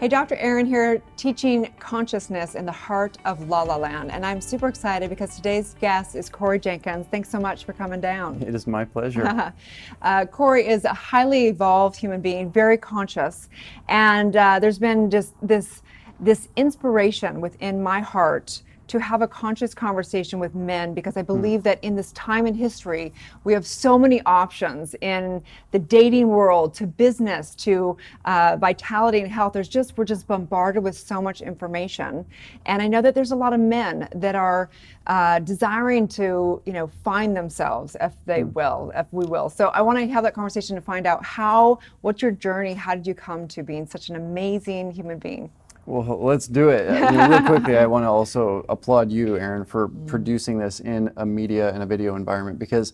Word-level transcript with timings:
Hey, 0.00 0.06
Dr. 0.06 0.36
Aaron 0.36 0.64
here, 0.64 1.02
teaching 1.16 1.74
consciousness 1.80 2.54
in 2.54 2.64
the 2.64 2.70
heart 2.70 3.18
of 3.24 3.48
La 3.48 3.62
La 3.62 3.74
Land. 3.74 4.12
And 4.12 4.24
I'm 4.24 4.40
super 4.40 4.68
excited 4.68 5.10
because 5.10 5.34
today's 5.34 5.74
guest 5.80 6.14
is 6.14 6.28
Corey 6.28 6.60
Jenkins. 6.60 7.08
Thanks 7.10 7.28
so 7.28 7.40
much 7.40 7.64
for 7.64 7.72
coming 7.72 8.00
down. 8.00 8.40
It 8.40 8.54
is 8.54 8.68
my 8.68 8.84
pleasure. 8.84 9.52
uh, 10.02 10.26
Corey 10.26 10.68
is 10.68 10.84
a 10.84 10.94
highly 10.94 11.48
evolved 11.48 11.96
human 11.96 12.20
being, 12.20 12.48
very 12.48 12.78
conscious. 12.78 13.48
And 13.88 14.36
uh, 14.36 14.60
there's 14.60 14.78
been 14.78 15.10
just 15.10 15.34
this, 15.42 15.82
this 16.20 16.48
inspiration 16.54 17.40
within 17.40 17.82
my 17.82 17.98
heart 17.98 18.62
to 18.88 18.98
have 18.98 19.22
a 19.22 19.28
conscious 19.28 19.74
conversation 19.74 20.38
with 20.38 20.54
men 20.54 20.94
because 20.94 21.16
I 21.16 21.22
believe 21.22 21.60
mm. 21.60 21.64
that 21.64 21.82
in 21.82 21.94
this 21.94 22.12
time 22.12 22.46
in 22.46 22.54
history, 22.54 23.12
we 23.44 23.52
have 23.52 23.66
so 23.66 23.98
many 23.98 24.20
options 24.22 24.94
in 25.00 25.42
the 25.70 25.78
dating 25.78 26.28
world 26.28 26.74
to 26.74 26.86
business 26.86 27.54
to 27.56 27.96
uh, 28.24 28.56
vitality 28.58 29.20
and 29.20 29.30
health. 29.30 29.52
There's 29.52 29.68
just, 29.68 29.96
we're 29.96 30.04
just 30.04 30.26
bombarded 30.26 30.82
with 30.82 30.96
so 30.96 31.22
much 31.22 31.40
information. 31.40 32.24
And 32.66 32.82
I 32.82 32.88
know 32.88 33.02
that 33.02 33.14
there's 33.14 33.32
a 33.32 33.36
lot 33.36 33.52
of 33.52 33.60
men 33.60 34.08
that 34.14 34.34
are 34.34 34.70
uh, 35.06 35.38
desiring 35.40 36.08
to, 36.08 36.60
you 36.64 36.72
know, 36.72 36.88
find 37.04 37.36
themselves 37.36 37.96
if 38.00 38.12
they 38.26 38.42
mm. 38.42 38.52
will, 38.54 38.92
if 38.94 39.06
we 39.12 39.26
will. 39.26 39.48
So 39.48 39.68
I 39.68 39.82
want 39.82 39.98
to 39.98 40.06
have 40.08 40.24
that 40.24 40.34
conversation 40.34 40.76
to 40.76 40.82
find 40.82 41.06
out 41.06 41.24
how, 41.24 41.78
what's 42.00 42.22
your 42.22 42.32
journey? 42.32 42.74
How 42.74 42.94
did 42.94 43.06
you 43.06 43.14
come 43.14 43.46
to 43.48 43.62
being 43.62 43.86
such 43.86 44.08
an 44.08 44.16
amazing 44.16 44.92
human 44.92 45.18
being? 45.18 45.50
Well, 45.88 46.22
let's 46.22 46.46
do 46.46 46.68
it. 46.68 46.86
I 46.90 47.10
mean, 47.10 47.30
real 47.30 47.42
quickly, 47.44 47.78
I 47.78 47.86
want 47.94 48.04
to 48.04 48.08
also 48.08 48.62
applaud 48.68 49.10
you, 49.10 49.38
Aaron, 49.38 49.64
for 49.64 49.88
mm. 49.88 50.06
producing 50.06 50.58
this 50.58 50.80
in 50.80 51.10
a 51.16 51.24
media 51.24 51.72
and 51.72 51.82
a 51.82 51.86
video 51.86 52.14
environment 52.14 52.58
because 52.58 52.92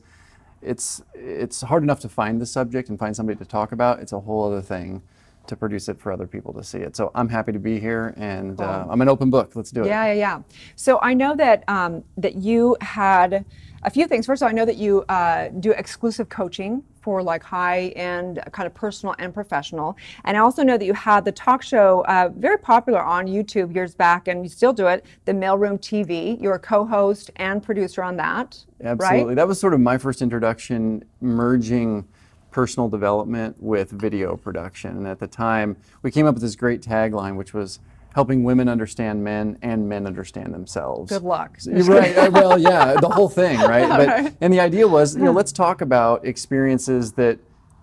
it's 0.63 1.03
it's 1.13 1.63
hard 1.63 1.83
enough 1.83 1.99
to 2.01 2.09
find 2.09 2.41
the 2.41 2.47
subject 2.47 2.91
and 2.91 2.97
find 2.97 3.17
somebody 3.17 3.37
to 3.37 3.45
talk 3.45 3.73
about. 3.73 3.99
It's 3.99 4.13
a 4.13 4.21
whole 4.21 4.45
other 4.45 4.63
thing 4.63 5.03
to 5.47 5.57
produce 5.57 5.89
it 5.89 5.99
for 5.99 6.13
other 6.13 6.27
people 6.27 6.53
to 6.55 6.65
see 6.65 6.79
it. 6.79 6.97
So 6.97 7.11
I'm 7.15 7.29
happy 7.29 7.53
to 7.53 7.59
be 7.59 7.79
here, 7.79 8.15
and 8.17 8.61
uh, 8.61 8.87
I'm 8.89 9.01
an 9.01 9.09
open 9.09 9.31
book. 9.31 9.55
Let's 9.55 9.71
do 9.71 9.83
it. 9.83 9.87
Yeah, 9.87 10.07
yeah, 10.07 10.13
yeah. 10.13 10.43
So 10.77 10.99
I 11.03 11.15
know 11.15 11.35
that 11.37 11.65
um, 11.69 12.05
that 12.17 12.37
you 12.37 12.77
had 12.81 13.45
a 13.85 13.91
few 13.91 14.07
things. 14.07 14.27
First 14.27 14.43
of 14.43 14.47
all, 14.47 14.51
I 14.51 14.53
know 14.53 14.65
that 14.65 14.77
you 14.77 15.05
uh, 15.09 15.49
do 15.61 15.73
exclusive 15.73 16.29
coaching 16.29 16.83
for 17.03 17.23
like 17.23 17.43
high 17.43 17.89
end, 17.89 18.41
kind 18.53 18.67
of 18.67 18.73
personal 18.73 19.15
and 19.19 19.33
professional. 19.33 19.97
And 20.25 20.37
I 20.37 20.41
also 20.41 20.63
know 20.63 20.79
that 20.79 20.87
you 20.87 20.95
had 20.95 21.25
the 21.27 21.33
talk 21.33 21.63
show 21.63 22.03
uh, 22.07 22.31
very 22.35 22.59
popular 22.59 23.03
on 23.03 23.27
YouTube 23.27 23.75
years 23.75 23.95
back, 23.95 24.27
and 24.27 24.43
you 24.43 24.49
still 24.49 24.73
do 24.73 24.87
it, 24.87 25.05
the 25.27 25.33
Mailroom 25.33 25.79
TV. 25.79 26.41
You're 26.41 26.55
a 26.55 26.59
co 26.59 26.85
host 26.87 27.31
and 27.37 27.63
producer 27.63 28.03
on 28.03 28.17
that. 28.17 28.59
Absolutely. 28.83 29.27
Right? 29.27 29.37
That 29.37 29.47
was 29.47 29.61
sort 29.61 29.75
of 29.75 29.81
my 29.81 29.99
first 29.99 30.23
introduction, 30.23 31.05
merging 31.21 32.07
personal 32.55 32.89
development 32.89 33.57
with 33.61 33.91
video 33.91 34.37
production. 34.37 34.97
And 34.97 35.09
at 35.09 35.19
the 35.19 35.27
time, 35.27 35.77
we 36.03 36.13
came 36.13 36.25
up 36.25 36.35
with 36.35 36.43
this 36.43 36.55
great 36.55 36.81
tagline, 36.81 37.37
which 37.37 37.53
was, 37.53 37.81
helping 38.15 38.45
women 38.45 38.69
understand 38.69 39.25
men 39.25 39.59
and 39.61 39.89
men 39.89 40.07
understand 40.07 40.55
themselves. 40.55 41.11
Good 41.11 41.25
luck. 41.25 41.59
right. 41.67 42.31
Well, 42.31 42.57
yeah, 42.57 42.95
the 43.01 43.09
whole 43.09 43.29
thing, 43.29 43.59
right? 43.59 43.89
But 43.89 44.35
and 44.41 44.53
the 44.53 44.61
idea 44.61 44.87
was, 44.87 45.17
you 45.17 45.25
know, 45.25 45.33
let's 45.33 45.51
talk 45.51 45.81
about 45.81 46.25
experiences 46.25 47.15
that 47.15 47.41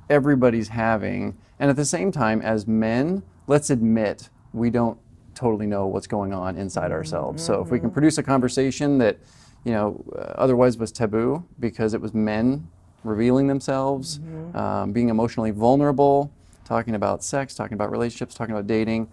everybody's 0.09 0.69
having, 0.69 1.38
and 1.59 1.69
at 1.69 1.75
the 1.75 1.83
same 1.83 2.14
time, 2.14 2.42
as 2.42 2.66
men, 2.66 3.23
let's 3.47 3.69
admit 3.69 4.30
we 4.53 4.69
don't 4.69 4.97
totally 5.36 5.67
know 5.67 5.86
what's 5.86 6.08
going 6.08 6.31
on 6.31 6.58
inside 6.58 6.86
mm-hmm. 6.86 6.94
ourselves. 6.94 7.44
So 7.44 7.61
if 7.61 7.69
we 7.69 7.80
can 7.80 7.89
mm-hmm. 7.89 7.95
produce 7.95 8.17
a 8.17 8.23
conversation 8.23 8.99
that, 8.99 9.19
you 9.66 9.73
know, 9.73 10.02
uh, 10.16 10.33
otherwise 10.36 10.77
was 10.77 10.94
taboo 10.94 11.44
because 11.59 11.94
it 11.94 11.99
was 11.99 12.14
men 12.14 12.69
revealing 13.04 13.48
themselves, 13.48 14.20
mm-hmm. 14.20 14.56
um, 14.56 14.92
being 14.92 15.10
emotionally 15.10 15.52
vulnerable, 15.52 16.32
talking 16.66 16.96
about 16.96 17.24
sex, 17.24 17.56
talking 17.56 17.74
about 17.74 17.92
relationships, 17.92 18.34
talking 18.34 18.54
about 18.54 18.68
dating 18.68 19.08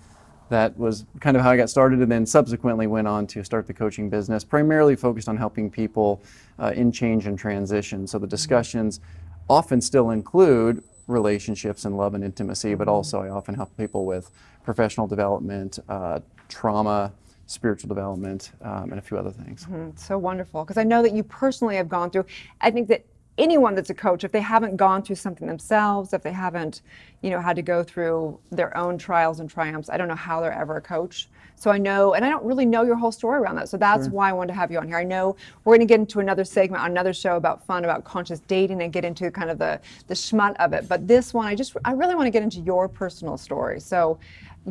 that 0.48 0.76
was 0.78 1.04
kind 1.20 1.36
of 1.36 1.42
how 1.42 1.50
I 1.50 1.56
got 1.56 1.68
started, 1.70 2.00
and 2.00 2.10
then 2.10 2.24
subsequently 2.24 2.86
went 2.86 3.06
on 3.06 3.26
to 3.28 3.44
start 3.44 3.66
the 3.66 3.74
coaching 3.74 4.08
business, 4.08 4.44
primarily 4.44 4.96
focused 4.96 5.28
on 5.28 5.36
helping 5.36 5.70
people 5.70 6.22
uh, 6.58 6.72
in 6.74 6.90
change 6.90 7.26
and 7.26 7.38
transition. 7.38 8.06
So 8.06 8.18
the 8.18 8.26
mm-hmm. 8.26 8.30
discussions 8.30 9.00
often 9.48 9.80
still 9.80 10.10
include 10.10 10.82
relationships 11.06 11.84
and 11.84 11.96
love 11.96 12.14
and 12.14 12.24
intimacy, 12.24 12.74
but 12.74 12.84
mm-hmm. 12.84 12.94
also 12.94 13.22
I 13.22 13.28
often 13.28 13.54
help 13.54 13.76
people 13.76 14.06
with 14.06 14.30
professional 14.64 15.06
development, 15.06 15.78
uh, 15.88 16.20
trauma, 16.48 17.12
spiritual 17.46 17.88
development, 17.88 18.52
um, 18.62 18.90
and 18.90 18.98
a 18.98 19.02
few 19.02 19.16
other 19.16 19.30
things. 19.30 19.64
Mm-hmm. 19.64 19.96
So 19.96 20.18
wonderful, 20.18 20.64
because 20.64 20.76
I 20.76 20.84
know 20.84 21.02
that 21.02 21.12
you 21.12 21.22
personally 21.22 21.76
have 21.76 21.88
gone 21.88 22.10
through. 22.10 22.26
I 22.60 22.70
think 22.70 22.88
that 22.88 23.04
anyone 23.38 23.74
that's 23.74 23.90
a 23.90 23.94
coach, 23.94 24.24
if 24.24 24.32
they 24.32 24.40
haven't 24.40 24.76
gone 24.76 25.02
through 25.02 25.16
something 25.16 25.46
themselves, 25.46 26.12
if 26.12 26.22
they 26.22 26.32
haven't, 26.32 26.82
you 27.22 27.30
know, 27.30 27.40
had 27.40 27.56
to 27.56 27.62
go 27.62 27.82
through 27.82 28.38
their 28.50 28.76
own 28.76 28.98
trials 28.98 29.40
and 29.40 29.48
triumphs, 29.48 29.88
I 29.88 29.96
don't 29.96 30.08
know 30.08 30.14
how 30.14 30.40
they're 30.40 30.52
ever 30.52 30.76
a 30.76 30.80
coach. 30.80 31.28
So 31.58 31.72
I 31.72 31.78
know, 31.78 32.14
and 32.14 32.24
I 32.24 32.30
don't 32.30 32.44
really 32.44 32.66
know 32.66 32.82
your 32.82 32.94
whole 32.94 33.10
story 33.10 33.40
around 33.40 33.56
that. 33.56 33.68
So 33.68 33.76
that's 33.76 34.04
sure. 34.04 34.12
why 34.12 34.30
I 34.30 34.32
wanted 34.32 34.52
to 34.52 34.58
have 34.58 34.70
you 34.70 34.78
on 34.78 34.86
here. 34.86 34.96
I 34.96 35.02
know 35.04 35.34
we're 35.64 35.76
going 35.76 35.86
to 35.86 35.92
get 35.92 35.98
into 35.98 36.20
another 36.20 36.44
segment 36.44 36.82
on 36.84 36.92
another 36.92 37.12
show 37.12 37.36
about 37.36 37.66
fun, 37.66 37.84
about 37.84 38.04
conscious 38.04 38.40
dating, 38.40 38.80
and 38.80 38.92
get 38.92 39.04
into 39.04 39.28
kind 39.32 39.50
of 39.50 39.58
the 39.58 39.80
the 40.06 40.14
schmut 40.14 40.54
of 40.56 40.72
it. 40.72 40.88
But 40.88 41.08
this 41.08 41.34
one, 41.34 41.48
I 41.48 41.56
just, 41.56 41.76
I 41.84 41.92
really 41.92 42.14
want 42.14 42.26
to 42.28 42.30
get 42.30 42.44
into 42.44 42.60
your 42.60 42.88
personal 42.88 43.36
story. 43.36 43.80
So 43.80 44.20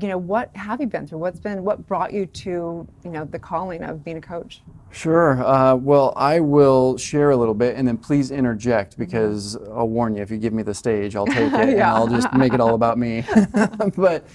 you 0.02 0.08
know, 0.08 0.18
what 0.18 0.56
have 0.56 0.80
you 0.82 0.88
been 0.88 1.08
through? 1.08 1.20
What's 1.20 1.40
been 1.40 1.64
what 1.64 1.86
brought 1.88 2.14
you 2.14 2.26
to 2.26 2.88
you 3.04 3.10
know 3.12 3.26
the 3.26 3.40
calling 3.40 3.84
of 3.84 4.04
being 4.04 4.18
a 4.18 4.22
coach? 4.22 4.62
Sure. 4.92 5.44
Uh, 5.44 5.76
well, 5.76 6.14
I 6.16 6.40
will 6.40 6.98
share 6.98 7.32
a 7.32 7.38
little 7.38 7.54
bit, 7.54 7.76
and 7.76 7.88
then 7.88 7.98
please 7.98 8.32
interject 8.32 8.98
because 8.98 9.58
I'll 9.74 9.90
warn 9.90 10.16
you 10.16 10.22
if 10.22 10.32
you 10.32 10.38
give 10.38 10.54
me 10.54 10.64
the 10.64 10.74
stage, 10.74 11.16
I'll 11.16 11.26
take 11.26 11.38
it 11.38 11.52
yeah. 11.54 11.70
and 11.70 11.82
I'll 11.82 12.08
just 12.08 12.32
make 12.34 12.54
it 12.54 12.62
all 12.62 12.76
about 12.76 12.98
me. 12.98 13.24
but 13.98 14.26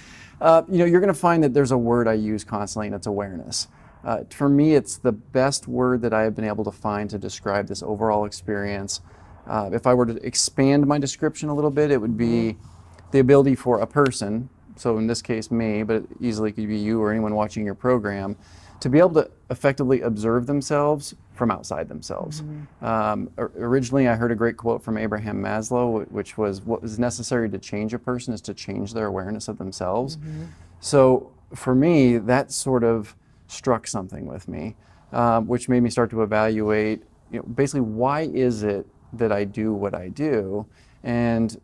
uh, 0.40 0.62
you 0.68 0.78
know, 0.78 0.84
you're 0.84 1.00
going 1.00 1.12
to 1.12 1.18
find 1.18 1.42
that 1.44 1.54
there's 1.54 1.70
a 1.70 1.78
word 1.78 2.08
I 2.08 2.14
use 2.14 2.44
constantly, 2.44 2.88
and 2.88 2.96
it's 2.96 3.06
awareness. 3.06 3.68
Uh, 4.04 4.24
for 4.30 4.48
me, 4.48 4.74
it's 4.74 4.96
the 4.96 5.12
best 5.12 5.68
word 5.68 6.02
that 6.02 6.12
I 6.12 6.22
have 6.22 6.34
been 6.34 6.44
able 6.44 6.64
to 6.64 6.72
find 6.72 7.08
to 7.10 7.18
describe 7.18 7.68
this 7.68 7.82
overall 7.82 8.24
experience. 8.24 9.00
Uh, 9.46 9.70
if 9.72 9.86
I 9.86 9.94
were 9.94 10.06
to 10.06 10.14
expand 10.26 10.86
my 10.86 10.98
description 10.98 11.48
a 11.48 11.54
little 11.54 11.70
bit, 11.70 11.90
it 11.90 12.00
would 12.00 12.16
be 12.16 12.54
mm-hmm. 12.54 13.10
the 13.12 13.20
ability 13.20 13.54
for 13.54 13.80
a 13.80 13.86
person 13.86 14.48
so 14.76 14.98
in 14.98 15.06
this 15.06 15.22
case 15.22 15.50
me, 15.50 15.82
but 15.82 16.04
easily 16.20 16.52
could 16.52 16.68
be 16.68 16.78
you 16.78 17.00
or 17.00 17.10
anyone 17.10 17.34
watching 17.34 17.64
your 17.64 17.74
program, 17.74 18.36
to 18.80 18.88
be 18.88 18.98
able 18.98 19.14
to 19.14 19.30
effectively 19.50 20.00
observe 20.00 20.46
themselves 20.46 21.14
from 21.34 21.50
outside 21.50 21.88
themselves. 21.88 22.42
Mm-hmm. 22.42 22.84
Um, 22.84 23.30
originally, 23.36 24.08
I 24.08 24.16
heard 24.16 24.32
a 24.32 24.34
great 24.34 24.56
quote 24.56 24.82
from 24.82 24.98
Abraham 24.98 25.40
Maslow, 25.40 26.10
which 26.10 26.36
was, 26.36 26.62
"What 26.62 26.82
is 26.82 26.98
necessary 26.98 27.48
to 27.50 27.58
change 27.58 27.94
a 27.94 27.98
person 27.98 28.34
is 28.34 28.40
to 28.42 28.54
change 28.54 28.92
their 28.92 29.06
awareness 29.06 29.46
of 29.48 29.58
themselves." 29.58 30.16
Mm-hmm. 30.16 30.44
So 30.80 31.30
for 31.54 31.74
me, 31.74 32.18
that 32.18 32.50
sort 32.50 32.82
of 32.82 33.14
struck 33.46 33.86
something 33.86 34.26
with 34.26 34.48
me, 34.48 34.74
um, 35.12 35.46
which 35.46 35.68
made 35.68 35.82
me 35.82 35.90
start 35.90 36.10
to 36.10 36.22
evaluate, 36.22 37.02
you 37.30 37.38
know, 37.38 37.44
basically 37.44 37.82
why 37.82 38.22
is 38.22 38.62
it 38.62 38.86
that 39.12 39.30
I 39.30 39.44
do 39.44 39.72
what 39.72 39.94
I 39.94 40.08
do, 40.08 40.66
and 41.04 41.56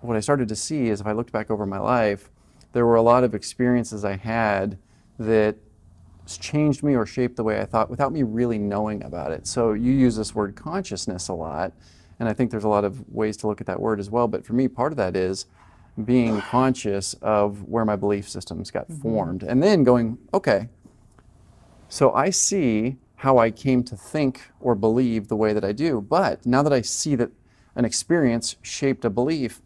what 0.00 0.16
I 0.16 0.20
started 0.20 0.48
to 0.48 0.56
see 0.56 0.88
is 0.88 1.00
if 1.00 1.06
I 1.06 1.12
looked 1.12 1.32
back 1.32 1.50
over 1.50 1.64
my 1.64 1.78
life, 1.78 2.30
there 2.72 2.86
were 2.86 2.96
a 2.96 3.02
lot 3.02 3.24
of 3.24 3.34
experiences 3.34 4.04
I 4.04 4.16
had 4.16 4.78
that 5.18 5.56
changed 6.26 6.82
me 6.82 6.94
or 6.94 7.04
shaped 7.04 7.36
the 7.36 7.44
way 7.44 7.60
I 7.60 7.64
thought 7.64 7.90
without 7.90 8.12
me 8.12 8.22
really 8.22 8.58
knowing 8.58 9.02
about 9.02 9.32
it. 9.32 9.46
So 9.46 9.72
you 9.72 9.92
use 9.92 10.16
this 10.16 10.34
word 10.34 10.54
consciousness 10.54 11.28
a 11.28 11.34
lot, 11.34 11.72
and 12.18 12.28
I 12.28 12.32
think 12.32 12.50
there's 12.50 12.64
a 12.64 12.68
lot 12.68 12.84
of 12.84 13.08
ways 13.08 13.36
to 13.38 13.46
look 13.46 13.60
at 13.60 13.66
that 13.66 13.80
word 13.80 13.98
as 13.98 14.10
well. 14.10 14.28
But 14.28 14.44
for 14.44 14.52
me, 14.52 14.68
part 14.68 14.92
of 14.92 14.96
that 14.98 15.16
is 15.16 15.46
being 16.04 16.40
conscious 16.42 17.14
of 17.14 17.64
where 17.64 17.84
my 17.84 17.96
belief 17.96 18.28
systems 18.28 18.70
got 18.70 18.88
mm-hmm. 18.88 19.02
formed, 19.02 19.42
and 19.42 19.62
then 19.62 19.82
going, 19.82 20.18
okay, 20.32 20.68
so 21.88 22.12
I 22.12 22.30
see 22.30 22.96
how 23.16 23.38
I 23.38 23.50
came 23.50 23.82
to 23.84 23.96
think 23.96 24.50
or 24.60 24.74
believe 24.74 25.28
the 25.28 25.36
way 25.36 25.52
that 25.52 25.64
I 25.64 25.72
do. 25.72 26.00
But 26.00 26.46
now 26.46 26.62
that 26.62 26.72
I 26.72 26.80
see 26.80 27.16
that 27.16 27.30
an 27.74 27.84
experience 27.84 28.56
shaped 28.62 29.04
a 29.04 29.10
belief, 29.10 29.60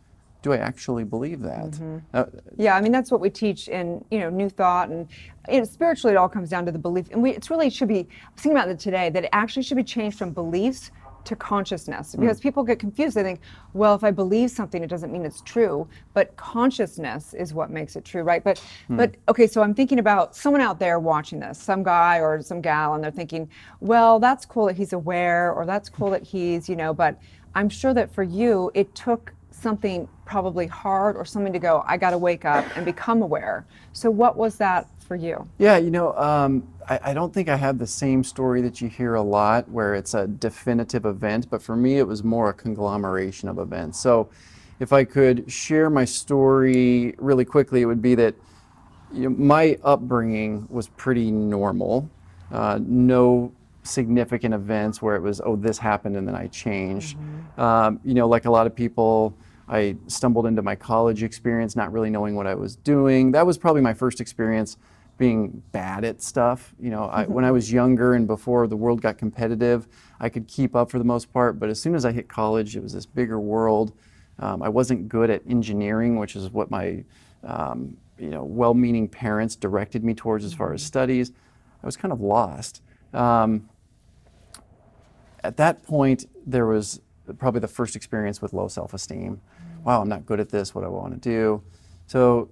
do 0.45 0.53
I 0.53 0.59
actually 0.59 1.05
believe 1.05 1.41
that? 1.41 1.71
Mm-hmm. 1.71 1.99
Uh, 2.13 2.25
yeah, 2.59 2.77
I 2.77 2.83
mean 2.83 2.93
that's 2.93 3.11
what 3.11 3.21
we 3.21 3.31
teach 3.31 3.67
in 3.67 4.05
you 4.11 4.21
know 4.21 4.29
New 4.29 4.51
Thought 4.51 4.91
and 4.91 5.09
you 5.49 5.59
know, 5.59 5.65
spiritually 5.65 6.15
it 6.15 6.19
all 6.19 6.29
comes 6.29 6.51
down 6.51 6.67
to 6.67 6.73
the 6.73 6.79
belief, 6.79 7.07
and 7.11 7.23
we 7.23 7.31
it's 7.31 7.51
really 7.51 7.71
should 7.71 7.89
be. 7.89 8.01
I 8.01 8.03
was 8.35 8.43
thinking 8.43 8.53
about 8.53 8.69
it 8.69 8.79
today 8.79 9.09
that 9.09 9.25
it 9.25 9.31
actually 9.33 9.63
should 9.63 9.79
be 9.79 9.85
changed 9.85 10.19
from 10.19 10.33
beliefs 10.33 10.91
to 11.25 11.35
consciousness 11.35 12.15
mm. 12.15 12.21
because 12.21 12.41
mm. 12.41 12.43
people 12.43 12.63
get 12.63 12.79
confused. 12.79 13.17
They 13.17 13.23
think, 13.23 13.41
well, 13.73 13.95
if 13.95 14.05
I 14.05 14.11
believe 14.11 14.51
something, 14.51 14.85
it 14.85 14.89
doesn't 14.89 15.11
mean 15.11 15.25
it's 15.25 15.41
true, 15.41 15.89
but 16.13 16.37
consciousness 16.37 17.33
is 17.33 17.55
what 17.55 17.71
makes 17.71 17.97
it 17.97 18.05
true, 18.05 18.23
right? 18.23 18.45
But 18.45 18.63
mm. 18.91 18.99
but 18.99 19.15
okay, 19.31 19.47
so 19.47 19.63
I'm 19.63 19.75
thinking 19.75 19.99
about 19.99 20.37
someone 20.37 20.61
out 20.61 20.79
there 20.79 21.01
watching 21.01 21.41
this, 21.41 21.59
some 21.59 21.83
guy 21.83 22.21
or 22.21 22.43
some 22.43 22.61
gal, 22.61 22.93
and 22.95 23.03
they're 23.03 23.11
thinking, 23.11 23.49
well, 23.81 24.21
that's 24.21 24.45
cool 24.45 24.67
that 24.67 24.77
he's 24.77 24.93
aware, 24.93 25.55
or 25.55 25.65
that's 25.65 25.89
cool 25.89 26.11
that 26.11 26.23
he's 26.23 26.69
you 26.69 26.77
know, 26.77 26.93
but 26.93 27.19
I'm 27.55 27.71
sure 27.71 27.95
that 27.95 28.13
for 28.13 28.23
you, 28.23 28.71
it 28.75 28.95
took 28.95 29.33
something 29.65 30.07
probably 30.27 30.67
hard 30.67 31.17
or 31.17 31.25
something 31.25 31.53
to 31.55 31.59
go, 31.59 31.83
I 31.87 31.97
got 31.97 32.11
to 32.11 32.19
wake 32.19 32.45
up 32.45 32.65
and 32.77 32.85
become 32.85 33.23
aware. 33.23 33.67
So, 33.95 34.11
what 34.11 34.37
was 34.37 34.57
that 34.57 34.87
for 35.01 35.17
you? 35.17 35.49
Yeah, 35.59 35.79
you 35.79 35.91
know, 35.91 36.15
um, 36.17 36.69
I, 36.89 37.01
I, 37.11 37.15
don't 37.15 37.33
think 37.33 37.49
I 37.49 37.57
have 37.57 37.79
the 37.79 37.87
same 37.87 38.23
story 38.23 38.61
that 38.63 38.81
you 38.81 38.89
hear 38.89 39.15
a 39.15 39.23
lot 39.23 39.69
where 39.71 39.95
it's 39.95 40.13
a 40.15 40.27
definitive 40.27 41.07
event, 41.07 41.49
but 41.51 41.63
for 41.63 41.77
me, 41.77 41.99
it 41.99 42.07
was 42.07 42.23
more 42.23 42.51
a 42.51 42.55
conglomeration 42.55 43.49
of 43.49 43.59
events. 43.59 43.99
So, 43.99 44.29
if 44.81 44.93
I 44.93 45.05
could 45.05 45.51
share 45.51 45.89
my 45.89 46.05
story 46.05 47.15
really 47.17 47.47
quickly, 47.47 47.81
it 47.81 47.87
would 47.87 48.03
be 48.03 48.15
that 48.17 48.35
you 49.13 49.31
know, 49.31 49.37
my 49.37 49.79
upbringing 49.83 50.67
was 50.69 50.89
pretty 50.89 51.31
normal. 51.31 52.11
Uh, 52.53 52.79
no 52.83 53.53
significant 53.85 54.55
events 54.55 55.01
where 55.01 55.15
it 55.15 55.23
was, 55.23 55.41
oh, 55.45 55.57
this 55.57 55.79
happened 55.79 56.17
and 56.17 56.27
then 56.27 56.35
I 56.35 56.49
changed. 56.49 57.17
Mm-hmm. 57.17 57.61
Um, 57.61 58.01
you 58.05 58.15
know, 58.15 58.27
like 58.27 58.47
a 58.47 58.51
lot 58.51 58.67
of 58.67 58.75
people, 58.75 59.35
I 59.69 59.97
stumbled 60.07 60.47
into 60.47 60.63
my 60.63 60.77
college 60.77 61.23
experience 61.23 61.75
not 61.77 61.93
really 61.93 62.11
knowing 62.11 62.35
what 62.35 62.47
I 62.47 62.55
was 62.55 62.77
doing. 62.77 63.33
That 63.33 63.47
was 63.47 63.59
probably 63.59 63.81
my 63.83 63.95
first 63.95 64.21
experience 64.21 64.77
being 65.17 65.63
bad 65.73 66.05
at 66.05 66.21
stuff. 66.21 66.75
You 66.79 66.91
know, 66.91 67.05
I, 67.05 67.25
when 67.25 67.45
I 67.45 67.51
was 67.51 67.73
younger 67.73 68.15
and 68.15 68.27
before 68.27 68.67
the 68.67 68.77
world 68.77 69.01
got 69.01 69.17
competitive, 69.17 69.87
I 70.21 70.29
could 70.29 70.49
keep 70.49 70.75
up 70.75 70.91
for 70.91 70.99
the 70.99 71.05
most 71.05 71.33
part. 71.33 71.59
But 71.59 71.69
as 71.69 71.81
soon 71.81 71.95
as 71.95 72.05
I 72.05 72.13
hit 72.13 72.29
college, 72.29 72.77
it 72.77 72.83
was 72.83 72.93
this 72.93 73.07
bigger 73.07 73.39
world. 73.39 73.93
Um, 74.39 74.63
I 74.63 74.69
wasn't 74.69 75.09
good 75.09 75.31
at 75.31 75.43
engineering, 75.49 76.19
which 76.19 76.35
is 76.37 76.51
what 76.51 76.71
my 76.71 77.05
um, 77.45 77.97
you 78.19 78.31
know 78.31 78.45
well-meaning 78.45 79.09
parents 79.09 79.57
directed 79.57 80.05
me 80.05 80.15
towards 80.15 80.45
as 80.45 80.53
far 80.53 80.73
as 80.73 80.83
studies. 80.83 81.33
I 81.83 81.87
was 81.87 81.97
kind 81.97 82.13
of 82.13 82.21
lost. 82.21 82.83
Um, 83.13 83.69
at 85.45 85.57
that 85.59 85.83
point, 85.83 86.27
there 86.47 86.67
was 86.67 87.01
probably 87.39 87.61
the 87.61 87.69
first 87.69 87.95
experience 87.95 88.43
with 88.43 88.53
low 88.53 88.69
self-esteem. 88.69 89.41
Wow, 89.85 90.01
I'm 90.01 90.09
not 90.09 90.25
good 90.25 90.41
at 90.41 90.49
this. 90.49 90.75
What 90.75 90.81
do 90.81 90.87
I 90.87 90.91
want 90.91 91.13
to 91.13 91.29
do? 91.29 91.63
So 92.07 92.49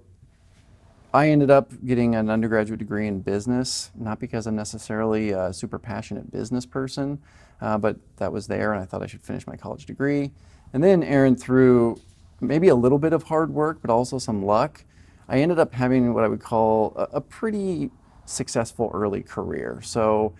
I 1.11 1.29
ended 1.29 1.49
up 1.49 1.71
getting 1.83 2.13
an 2.13 2.29
undergraduate 2.29 2.77
degree 2.79 3.07
in 3.07 3.21
business, 3.21 3.89
not 3.95 4.19
because 4.19 4.45
I'm 4.45 4.55
necessarily 4.55 5.31
a 5.31 5.51
super 5.51 5.79
passionate 5.79 6.31
business 6.31 6.67
person, 6.67 7.19
uh, 7.59 7.79
but 7.79 7.97
that 8.17 8.31
was 8.31 8.45
there, 8.45 8.71
and 8.73 8.81
I 8.81 8.85
thought 8.85 9.01
I 9.01 9.07
should 9.07 9.23
finish 9.23 9.47
my 9.47 9.55
college 9.55 9.87
degree. 9.87 10.31
And 10.73 10.83
then, 10.83 11.01
Aaron, 11.01 11.35
through 11.35 11.99
maybe 12.39 12.67
a 12.67 12.75
little 12.75 12.99
bit 12.99 13.13
of 13.13 13.23
hard 13.23 13.51
work, 13.51 13.79
but 13.81 13.89
also 13.89 14.19
some 14.19 14.45
luck, 14.45 14.85
I 15.27 15.39
ended 15.39 15.57
up 15.57 15.73
having 15.73 16.13
what 16.13 16.23
I 16.23 16.27
would 16.27 16.41
call 16.41 16.93
a, 16.95 17.17
a 17.17 17.21
pretty 17.21 17.89
successful 18.25 18.91
early 18.93 19.23
career. 19.23 19.81
So, 19.81 20.33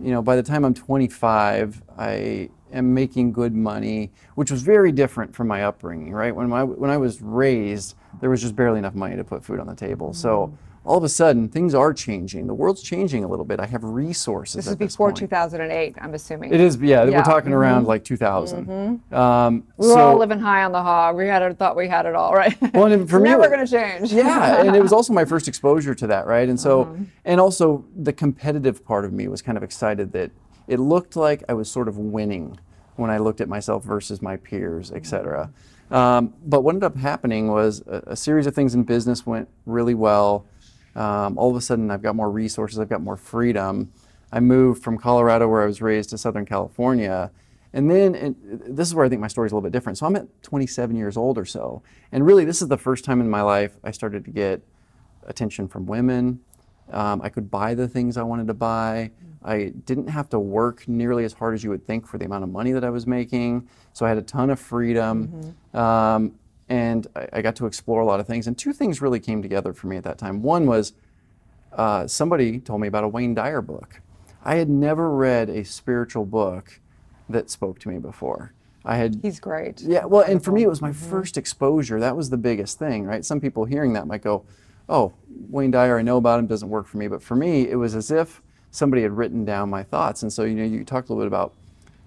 you 0.00 0.12
know, 0.12 0.22
by 0.22 0.36
the 0.36 0.42
time 0.42 0.64
I'm 0.64 0.74
25, 0.74 1.82
I 1.98 2.48
am 2.72 2.94
making 2.94 3.32
good 3.32 3.54
money, 3.54 4.10
which 4.34 4.50
was 4.50 4.62
very 4.62 4.92
different 4.92 5.34
from 5.34 5.48
my 5.48 5.64
upbringing, 5.64 6.12
right? 6.12 6.34
When, 6.34 6.48
my, 6.48 6.64
when 6.64 6.90
I 6.90 6.96
was 6.96 7.20
raised, 7.20 7.94
there 8.20 8.30
was 8.30 8.40
just 8.40 8.56
barely 8.56 8.78
enough 8.78 8.94
money 8.94 9.16
to 9.16 9.24
put 9.24 9.44
food 9.44 9.60
on 9.60 9.66
the 9.66 9.74
table. 9.74 10.12
So 10.12 10.52
all 10.88 10.96
of 10.96 11.04
a 11.04 11.08
sudden 11.08 11.48
things 11.48 11.74
are 11.74 11.92
changing. 11.92 12.46
The 12.46 12.54
world's 12.54 12.82
changing 12.82 13.22
a 13.22 13.28
little 13.28 13.44
bit. 13.44 13.60
I 13.60 13.66
have 13.66 13.84
resources. 13.84 14.64
This 14.64 14.68
is 14.68 14.76
before 14.76 15.12
2008, 15.12 15.96
I'm 16.00 16.14
assuming. 16.14 16.52
It 16.52 16.60
is, 16.60 16.76
yeah. 16.76 17.04
yeah. 17.04 17.18
We're 17.18 17.24
talking 17.24 17.50
mm-hmm. 17.50 17.58
around 17.58 17.86
like 17.86 18.04
2000. 18.04 18.66
Mm-hmm. 18.66 19.14
Um, 19.14 19.64
we 19.76 19.86
were 19.86 19.94
so, 19.94 20.00
all 20.00 20.18
living 20.18 20.38
high 20.38 20.64
on 20.64 20.72
the 20.72 20.82
hog. 20.82 21.16
We 21.16 21.26
had 21.26 21.58
thought 21.58 21.76
we 21.76 21.88
had 21.88 22.06
it 22.06 22.14
all, 22.14 22.32
right? 22.32 22.56
Well, 22.72 22.90
and 22.90 23.08
for 23.10 23.20
me, 23.20 23.28
never 23.28 23.48
going 23.48 23.64
to 23.64 23.70
change. 23.70 24.12
yeah, 24.12 24.62
and 24.62 24.74
it 24.74 24.82
was 24.82 24.92
also 24.92 25.12
my 25.12 25.26
first 25.26 25.46
exposure 25.46 25.94
to 25.94 26.06
that, 26.06 26.26
right? 26.26 26.48
And 26.48 26.58
so, 26.58 26.86
mm-hmm. 26.86 27.04
and 27.26 27.40
also 27.40 27.84
the 27.94 28.12
competitive 28.12 28.84
part 28.84 29.04
of 29.04 29.12
me 29.12 29.28
was 29.28 29.42
kind 29.42 29.58
of 29.58 29.62
excited 29.62 30.12
that 30.12 30.30
it 30.68 30.78
looked 30.78 31.16
like 31.16 31.42
I 31.48 31.54
was 31.54 31.70
sort 31.70 31.88
of 31.88 31.98
winning 31.98 32.58
when 32.96 33.10
I 33.10 33.18
looked 33.18 33.40
at 33.40 33.48
myself 33.48 33.84
versus 33.84 34.20
my 34.20 34.36
peers, 34.36 34.92
et 34.92 35.06
cetera. 35.06 35.50
Um, 35.90 36.34
but 36.44 36.62
what 36.62 36.74
ended 36.74 36.84
up 36.84 36.96
happening 36.96 37.48
was 37.48 37.82
a, 37.86 38.02
a, 38.08 38.16
series 38.16 38.46
of 38.46 38.54
things 38.54 38.74
in 38.74 38.82
business 38.82 39.24
went 39.24 39.48
really 39.64 39.94
well. 39.94 40.44
Um, 40.94 41.38
all 41.38 41.50
of 41.50 41.56
a 41.56 41.60
sudden, 41.62 41.90
I've 41.90 42.02
got 42.02 42.14
more 42.14 42.30
resources, 42.30 42.78
I've 42.78 42.90
got 42.90 43.00
more 43.00 43.16
freedom. 43.16 43.90
I 44.30 44.40
moved 44.40 44.82
from 44.82 44.98
Colorado, 44.98 45.48
where 45.48 45.62
I 45.62 45.66
was 45.66 45.80
raised, 45.80 46.10
to 46.10 46.18
Southern 46.18 46.44
California. 46.44 47.30
And 47.72 47.90
then, 47.90 48.14
and 48.14 48.36
this 48.66 48.88
is 48.88 48.94
where 48.94 49.06
I 49.06 49.08
think 49.08 49.20
my 49.20 49.28
story 49.28 49.46
is 49.46 49.52
a 49.52 49.54
little 49.54 49.66
bit 49.68 49.72
different. 49.72 49.96
So 49.96 50.06
I'm 50.06 50.16
at 50.16 50.26
27 50.42 50.96
years 50.96 51.16
old 51.16 51.38
or 51.38 51.46
so. 51.46 51.82
And 52.12 52.26
really, 52.26 52.44
this 52.44 52.60
is 52.60 52.68
the 52.68 52.76
first 52.76 53.04
time 53.04 53.20
in 53.20 53.30
my 53.30 53.40
life 53.40 53.76
I 53.82 53.90
started 53.90 54.24
to 54.26 54.30
get 54.30 54.62
attention 55.26 55.68
from 55.68 55.86
women. 55.86 56.40
Um, 56.90 57.22
I 57.22 57.28
could 57.28 57.50
buy 57.50 57.74
the 57.74 57.88
things 57.88 58.16
I 58.16 58.22
wanted 58.22 58.46
to 58.48 58.54
buy. 58.54 59.10
I 59.44 59.72
didn't 59.84 60.08
have 60.08 60.28
to 60.30 60.38
work 60.38 60.86
nearly 60.88 61.24
as 61.24 61.32
hard 61.32 61.54
as 61.54 61.62
you 61.62 61.70
would 61.70 61.86
think 61.86 62.06
for 62.06 62.18
the 62.18 62.24
amount 62.24 62.44
of 62.44 62.50
money 62.50 62.72
that 62.72 62.84
I 62.84 62.90
was 62.90 63.06
making. 63.06 63.68
So 63.92 64.04
I 64.04 64.08
had 64.08 64.18
a 64.18 64.22
ton 64.22 64.50
of 64.50 64.58
freedom. 64.58 65.28
Mm-hmm. 65.28 65.76
Um, 65.76 66.34
and 66.68 67.06
I, 67.14 67.28
I, 67.34 67.42
got 67.42 67.56
to 67.56 67.66
explore 67.66 68.00
a 68.00 68.04
lot 68.04 68.20
of 68.20 68.26
things. 68.26 68.46
And 68.46 68.58
two 68.58 68.72
things 68.72 69.00
really 69.00 69.20
came 69.20 69.40
together 69.40 69.72
for 69.72 69.86
me 69.86 69.96
at 69.96 70.04
that 70.04 70.18
time. 70.18 70.42
One 70.42 70.66
was 70.66 70.92
uh, 71.72 72.06
somebody 72.06 72.58
told 72.60 72.80
me 72.80 72.88
about 72.88 73.04
a 73.04 73.08
Wayne 73.08 73.34
Dyer 73.34 73.62
book. 73.62 74.00
I 74.44 74.56
had 74.56 74.68
never 74.68 75.10
read 75.10 75.48
a 75.48 75.64
spiritual 75.64 76.24
book 76.24 76.80
that 77.28 77.50
spoke 77.50 77.78
to 77.80 77.88
me 77.88 77.98
before. 77.98 78.52
I 78.84 78.96
had. 78.96 79.20
He's 79.22 79.40
great. 79.40 79.80
Yeah, 79.82 80.04
well, 80.04 80.22
and 80.22 80.42
for 80.42 80.52
me, 80.52 80.62
it 80.62 80.68
was 80.68 80.80
my 80.80 80.90
mm-hmm. 80.90 81.10
first 81.10 81.36
exposure. 81.36 82.00
That 82.00 82.16
was 82.16 82.30
the 82.30 82.36
biggest 82.36 82.78
thing, 82.78 83.04
right? 83.04 83.24
Some 83.24 83.40
people 83.40 83.64
hearing 83.64 83.92
that 83.94 84.06
might 84.06 84.22
go, 84.22 84.44
"Oh, 84.88 85.12
Wayne 85.50 85.70
Dyer, 85.70 85.98
I 85.98 86.02
know 86.02 86.16
about 86.16 86.38
him, 86.38 86.46
doesn't 86.46 86.68
work 86.68 86.86
for 86.86 86.96
me." 86.96 87.08
But 87.08 87.22
for 87.22 87.36
me, 87.36 87.68
it 87.68 87.74
was 87.74 87.94
as 87.94 88.10
if 88.10 88.40
somebody 88.70 89.02
had 89.02 89.12
written 89.12 89.44
down 89.44 89.70
my 89.70 89.82
thoughts. 89.82 90.22
And 90.22 90.32
so, 90.32 90.44
you 90.44 90.54
know, 90.54 90.64
you 90.64 90.84
talked 90.84 91.08
a 91.08 91.12
little 91.12 91.24
bit 91.24 91.28
about 91.28 91.54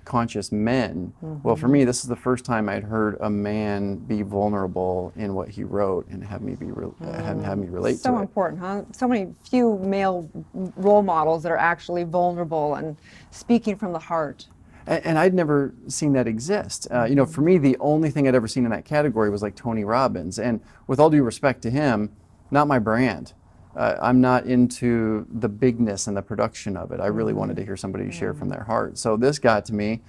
conscious 0.06 0.52
men. 0.52 1.14
Mm-hmm. 1.24 1.48
Well, 1.48 1.56
for 1.56 1.68
me, 1.68 1.84
this 1.86 2.02
is 2.02 2.10
the 2.10 2.16
first 2.16 2.44
time 2.44 2.70
I'd 2.70 2.84
heard 2.84 3.18
a 3.22 3.30
man 3.30 3.96
be 3.98 4.24
vulnerable 4.24 5.14
in 5.16 5.34
what 5.34 5.50
he 5.50 5.64
wrote 5.64 6.08
and 6.10 6.24
have 6.24 6.42
me 6.42 6.56
be 6.56 6.72
re- 6.72 6.88
mm. 6.88 7.24
have, 7.24 7.42
have, 7.44 7.58
me 7.58 7.68
relate 7.68 7.98
so 7.98 8.10
to 8.10 8.16
it. 8.16 8.18
So 8.18 8.22
important, 8.22 8.60
huh? 8.60 8.84
So 8.92 9.08
many 9.08 9.34
few 9.50 9.78
male 9.80 10.30
role 10.54 11.04
models 11.04 11.44
that 11.44 11.52
are 11.52 11.58
actually 11.58 12.04
vulnerable 12.04 12.76
and 12.76 12.98
speaking 13.30 13.76
from 13.76 13.94
the 13.94 14.00
heart. 14.00 14.48
And, 14.88 15.06
and 15.06 15.20
I'd 15.20 15.34
never 15.34 15.74
seen 15.88 16.14
that 16.14 16.28
exist. 16.28 16.88
Uh, 16.92 17.04
you 17.04 17.16
know, 17.16 17.26
for 17.26 17.42
me, 17.42 17.58
the 17.58 17.78
only 17.80 18.10
thing 18.10 18.28
I'd 18.28 18.36
ever 18.36 18.48
seen 18.48 18.66
in 18.66 18.72
that 18.72 18.86
category 18.86 19.30
was 19.30 19.42
like 19.42 19.56
Tony 19.56 19.84
Robbins. 19.84 20.40
And 20.40 20.62
with 20.88 21.00
all 21.00 21.10
due 21.10 21.24
respect 21.24 21.62
to 21.64 21.70
him, 21.70 22.12
not 22.50 22.68
my 22.68 22.80
brand 22.80 23.34
uh, 23.76 23.96
I'm 24.02 24.20
not 24.20 24.46
into 24.46 25.26
the 25.32 25.50
bigness 25.50 26.08
and 26.08 26.16
the 26.16 26.22
production 26.22 26.76
of 26.76 26.92
it. 26.92 27.00
I 27.00 27.08
really 27.08 27.34
wanted 27.34 27.56
to 27.58 27.64
hear 27.64 27.78
somebody 27.78 28.06
mm-hmm. 28.06 28.20
share 28.20 28.34
from 28.34 28.50
their 28.50 28.64
heart. 28.64 28.98
So 28.98 29.18
this 29.18 29.40
got 29.40 29.66
to 29.66 29.74
me. 29.74 30.02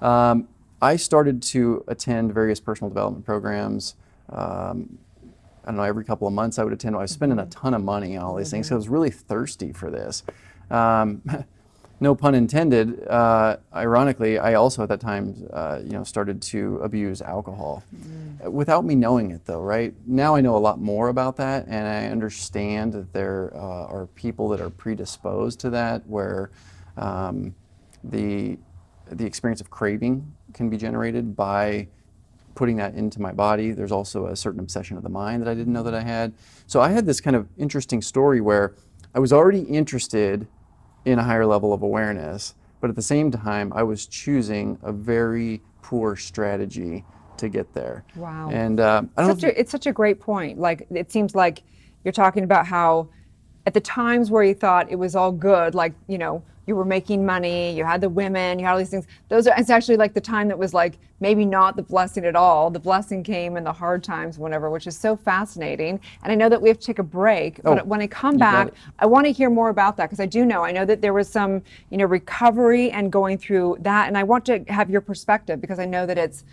Um, 0.00 0.48
I 0.82 0.96
started 0.96 1.42
to 1.42 1.84
attend 1.88 2.34
various 2.34 2.60
personal 2.60 2.90
development 2.90 3.24
programs. 3.24 3.94
Um, 4.28 4.98
I 5.64 5.68
don't 5.68 5.76
know, 5.76 5.82
every 5.82 6.04
couple 6.04 6.28
of 6.28 6.34
months 6.34 6.58
I 6.58 6.64
would 6.64 6.72
attend. 6.72 6.94
I 6.94 7.00
was 7.00 7.10
spending 7.10 7.38
a 7.38 7.42
mm-hmm. 7.42 7.50
ton 7.50 7.74
of 7.74 7.82
money 7.82 8.16
on 8.16 8.24
all 8.24 8.36
these 8.36 8.48
mm-hmm. 8.48 8.56
things. 8.56 8.68
So 8.68 8.74
I 8.74 8.78
was 8.78 8.88
really 8.88 9.10
thirsty 9.10 9.72
for 9.72 9.90
this. 9.90 10.22
Um, 10.70 11.22
no 12.00 12.14
pun 12.14 12.34
intended. 12.34 13.06
Uh, 13.08 13.56
ironically, 13.74 14.38
I 14.38 14.54
also 14.54 14.82
at 14.82 14.88
that 14.90 15.00
time, 15.00 15.48
uh, 15.52 15.80
you 15.82 15.92
know, 15.92 16.04
started 16.04 16.42
to 16.42 16.76
abuse 16.82 17.22
alcohol, 17.22 17.82
mm. 17.94 18.50
without 18.50 18.84
me 18.84 18.94
knowing 18.94 19.30
it, 19.30 19.44
though. 19.46 19.60
Right 19.60 19.94
now, 20.06 20.34
I 20.34 20.40
know 20.40 20.56
a 20.56 20.58
lot 20.58 20.78
more 20.78 21.08
about 21.08 21.36
that, 21.36 21.66
and 21.68 21.86
I 21.86 22.06
understand 22.06 22.92
that 22.92 23.12
there 23.12 23.52
uh, 23.54 23.86
are 23.86 24.08
people 24.14 24.48
that 24.50 24.60
are 24.60 24.70
predisposed 24.70 25.58
to 25.60 25.70
that, 25.70 26.06
where 26.06 26.50
um, 26.96 27.54
the 28.04 28.58
the 29.10 29.24
experience 29.24 29.60
of 29.60 29.70
craving 29.70 30.34
can 30.52 30.68
be 30.68 30.76
generated 30.76 31.36
by 31.36 31.86
putting 32.54 32.76
that 32.76 32.94
into 32.94 33.20
my 33.20 33.30
body. 33.30 33.70
There's 33.70 33.92
also 33.92 34.26
a 34.26 34.36
certain 34.36 34.60
obsession 34.60 34.96
of 34.96 35.02
the 35.02 35.08
mind 35.08 35.42
that 35.42 35.48
I 35.48 35.54
didn't 35.54 35.72
know 35.72 35.84
that 35.84 35.94
I 35.94 36.00
had. 36.00 36.32
So 36.66 36.80
I 36.80 36.88
had 36.90 37.06
this 37.06 37.20
kind 37.20 37.36
of 37.36 37.46
interesting 37.56 38.02
story 38.02 38.40
where 38.40 38.74
I 39.14 39.20
was 39.20 39.32
already 39.32 39.60
interested 39.60 40.48
in 41.06 41.18
a 41.18 41.24
higher 41.24 41.46
level 41.46 41.72
of 41.72 41.82
awareness. 41.82 42.54
But 42.80 42.90
at 42.90 42.96
the 42.96 43.02
same 43.02 43.30
time, 43.30 43.72
I 43.74 43.82
was 43.84 44.06
choosing 44.06 44.78
a 44.82 44.92
very 44.92 45.62
poor 45.80 46.16
strategy 46.16 47.04
to 47.38 47.48
get 47.48 47.72
there. 47.72 48.04
Wow. 48.16 48.50
And 48.52 48.80
uh, 48.80 49.02
I 49.16 49.26
don't 49.26 49.40
such 49.40 49.50
a, 49.50 49.58
it's 49.58 49.70
such 49.70 49.86
a 49.86 49.92
great 49.92 50.20
point. 50.20 50.58
Like 50.58 50.86
it 50.90 51.10
seems 51.10 51.34
like 51.34 51.62
you're 52.04 52.12
talking 52.12 52.44
about 52.44 52.66
how 52.66 53.08
at 53.66 53.72
the 53.72 53.80
times 53.80 54.30
where 54.30 54.42
you 54.42 54.54
thought 54.54 54.90
it 54.90 54.96
was 54.96 55.16
all 55.16 55.32
good, 55.32 55.74
like 55.74 55.94
you 56.06 56.18
know 56.18 56.42
you 56.66 56.74
were 56.74 56.84
making 56.84 57.24
money, 57.24 57.76
you 57.76 57.84
had 57.84 58.00
the 58.00 58.08
women, 58.08 58.58
you 58.58 58.64
had 58.64 58.72
all 58.72 58.78
these 58.78 58.90
things. 58.90 59.06
Those 59.28 59.46
are 59.46 59.54
it's 59.56 59.70
actually 59.70 59.96
like 59.96 60.14
the 60.14 60.20
time 60.20 60.48
that 60.48 60.58
was 60.58 60.74
like 60.74 60.98
maybe 61.20 61.44
not 61.44 61.76
the 61.76 61.82
blessing 61.82 62.24
at 62.24 62.36
all. 62.36 62.70
The 62.70 62.80
blessing 62.80 63.22
came 63.22 63.56
in 63.56 63.64
the 63.64 63.72
hard 63.72 64.02
times, 64.04 64.38
whenever, 64.38 64.68
which 64.68 64.86
is 64.86 64.98
so 64.98 65.16
fascinating. 65.16 66.00
And 66.22 66.32
I 66.32 66.34
know 66.34 66.48
that 66.48 66.60
we 66.60 66.68
have 66.68 66.78
to 66.78 66.86
take 66.86 66.98
a 66.98 67.04
break, 67.04 67.60
oh, 67.64 67.76
but 67.76 67.86
when 67.86 68.02
I 68.02 68.06
come 68.06 68.36
back, 68.36 68.72
I 68.98 69.06
want 69.06 69.26
to 69.26 69.32
hear 69.32 69.48
more 69.48 69.68
about 69.68 69.96
that 69.96 70.06
because 70.06 70.20
I 70.20 70.26
do 70.26 70.44
know 70.44 70.64
I 70.64 70.72
know 70.72 70.84
that 70.84 71.00
there 71.00 71.12
was 71.12 71.28
some 71.28 71.62
you 71.90 71.98
know 71.98 72.06
recovery 72.06 72.90
and 72.90 73.12
going 73.12 73.38
through 73.38 73.78
that, 73.80 74.08
and 74.08 74.18
I 74.18 74.24
want 74.24 74.44
to 74.46 74.64
have 74.68 74.90
your 74.90 75.00
perspective 75.00 75.60
because 75.60 75.78
I 75.78 75.86
know 75.86 76.06
that 76.06 76.18
it's 76.18 76.44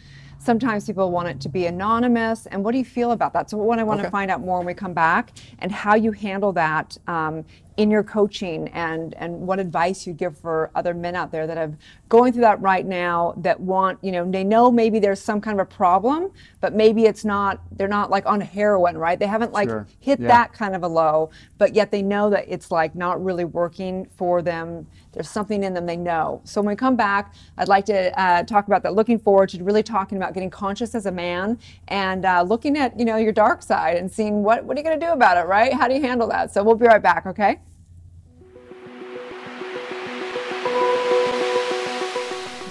Sometimes 0.43 0.85
people 0.85 1.09
want 1.09 1.29
it 1.29 1.39
to 1.39 1.47
be 1.47 1.67
anonymous. 1.67 2.47
And 2.47 2.65
what 2.65 2.73
do 2.73 2.77
you 2.77 2.83
feel 2.83 3.13
about 3.13 3.31
that? 3.31 3.49
So, 3.49 3.57
what 3.57 3.79
I 3.79 3.83
want 3.83 4.01
okay. 4.01 4.07
to 4.07 4.11
find 4.11 4.29
out 4.29 4.41
more 4.41 4.57
when 4.57 4.65
we 4.65 4.73
come 4.73 4.93
back 4.93 5.31
and 5.59 5.71
how 5.71 5.95
you 5.95 6.11
handle 6.11 6.51
that 6.51 6.97
um, 7.07 7.45
in 7.77 7.91
your 7.91 8.03
coaching 8.03 8.67
and 8.69 9.13
and 9.15 9.39
what 9.39 9.59
advice 9.59 10.07
you 10.07 10.13
give 10.13 10.37
for 10.37 10.71
other 10.75 10.93
men 10.93 11.15
out 11.15 11.31
there 11.31 11.47
that 11.47 11.57
have 11.57 11.75
going 12.09 12.33
through 12.33 12.41
that 12.41 12.59
right 12.61 12.85
now 12.85 13.33
that 13.37 13.59
want 13.59 13.97
you 14.03 14.11
know 14.11 14.29
they 14.29 14.43
know 14.43 14.71
maybe 14.71 14.99
there's 14.99 15.21
some 15.21 15.39
kind 15.39 15.59
of 15.59 15.67
a 15.67 15.69
problem 15.69 16.31
but 16.59 16.73
maybe 16.73 17.05
it's 17.05 17.23
not 17.23 17.61
they're 17.71 17.87
not 17.87 18.09
like 18.09 18.25
on 18.25 18.41
heroin 18.41 18.97
right 18.97 19.19
they 19.19 19.27
haven't 19.27 19.51
like 19.51 19.69
sure. 19.69 19.87
hit 19.99 20.19
yeah. 20.19 20.27
that 20.27 20.51
kind 20.51 20.75
of 20.75 20.83
a 20.83 20.87
low 20.87 21.29
but 21.57 21.75
yet 21.75 21.91
they 21.91 22.01
know 22.01 22.29
that 22.29 22.45
it's 22.47 22.71
like 22.71 22.95
not 22.95 23.23
really 23.23 23.45
working 23.45 24.07
for 24.17 24.41
them 24.41 24.85
there's 25.11 25.29
something 25.29 25.63
in 25.63 25.73
them 25.73 25.85
they 25.85 25.97
know 25.97 26.41
so 26.43 26.59
when 26.61 26.69
we 26.69 26.75
come 26.75 26.95
back 26.95 27.33
i'd 27.59 27.67
like 27.67 27.85
to 27.85 28.19
uh, 28.19 28.43
talk 28.43 28.67
about 28.67 28.83
that 28.83 28.93
looking 28.93 29.17
forward 29.17 29.49
to 29.49 29.63
really 29.63 29.83
talking 29.83 30.17
about 30.17 30.23
about 30.23 30.33
getting 30.33 30.49
conscious 30.49 30.95
as 30.95 31.05
a 31.05 31.11
man 31.11 31.59
and 31.89 32.25
uh, 32.25 32.41
looking 32.41 32.77
at 32.77 32.97
you 32.97 33.05
know 33.05 33.17
your 33.17 33.31
dark 33.31 33.61
side 33.61 33.97
and 33.97 34.11
seeing 34.11 34.41
what 34.43 34.63
what 34.63 34.77
are 34.77 34.79
you 34.79 34.85
going 34.85 34.99
to 34.99 35.05
do 35.05 35.11
about 35.11 35.37
it, 35.37 35.47
right? 35.47 35.73
How 35.73 35.87
do 35.87 35.93
you 35.93 36.01
handle 36.01 36.27
that? 36.29 36.53
So 36.53 36.63
we'll 36.63 36.75
be 36.75 36.85
right 36.85 37.01
back. 37.01 37.25
Okay. 37.25 37.59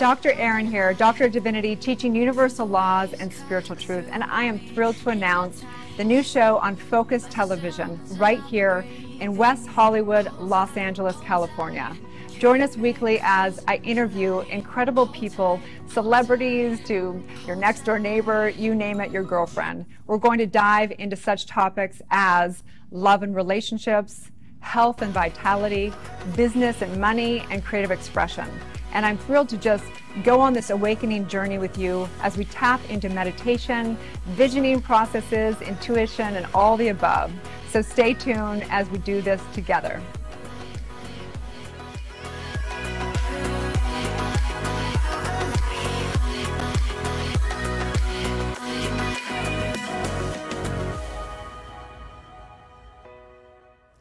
Dr. 0.03 0.33
Aaron 0.33 0.67
here, 0.67 0.93
Doctor 0.95 1.27
of 1.27 1.33
Divinity, 1.33 1.77
teaching 1.77 2.13
universal 2.13 2.67
laws 2.67 3.13
and 3.13 3.33
spiritual 3.33 3.77
truth. 3.77 4.05
And 4.11 4.25
I 4.25 4.43
am 4.43 4.59
thrilled 4.59 4.97
to 4.97 5.11
announce 5.11 5.63
the 5.97 6.03
new 6.03 6.25
show 6.25 6.59
on 6.59 6.75
Focus 6.75 7.25
Television 7.31 8.01
right 8.17 8.43
here 8.43 8.85
in 9.21 9.37
West 9.37 9.69
Hollywood, 9.69 10.29
Los 10.41 10.77
Angeles, 10.77 11.15
California. 11.21 11.97
Join 12.41 12.63
us 12.63 12.77
weekly 12.77 13.21
as 13.23 13.63
I 13.69 13.77
interview 13.85 14.41
incredible 14.41 15.07
people, 15.07 15.61
celebrities 15.87 16.81
to 16.89 17.23
your 17.47 17.55
next 17.55 17.85
door 17.85 18.01
neighbor, 18.01 18.49
you 18.49 18.75
name 18.75 19.01
it, 19.01 19.13
your 19.13 19.23
girlfriend. 19.23 19.87
We're 20.09 20.19
going 20.19 20.41
to 20.41 20.49
dive 20.49 20.93
into 20.99 21.15
such 21.15 21.47
topics 21.47 22.03
as 22.11 22.65
love 22.91 23.23
and 23.23 23.37
relationships, 23.37 24.33
health 24.59 25.01
and 25.01 25.13
vitality, 25.13 25.93
business 26.35 26.83
and 26.83 27.01
money, 27.01 27.47
and 27.51 27.65
creative 27.65 27.93
expression. 27.93 28.49
And 28.93 29.07
I'm 29.07 29.17
thrilled 29.17 29.49
to 29.51 29.57
just 29.57 29.85
go 30.23 30.39
on 30.39 30.53
this 30.53 30.69
awakening 30.71 31.27
journey 31.27 31.59
with 31.59 31.79
you 31.79 32.09
as 32.21 32.37
we 32.37 32.45
tap 32.45 32.81
into 32.91 33.09
meditation, 33.09 33.97
visioning 34.27 34.83
processes, 34.83 35.61
intuition, 35.63 36.37
and 36.37 36.47
all 36.55 36.77
the 36.77 36.89
above. 36.89 37.33
So 37.71 37.81
stay 37.81 38.13
tuned 38.13 38.65
as 38.69 38.89
we 38.91 38.99
do 38.99 39.23
this 39.23 39.41
together. 39.55 40.03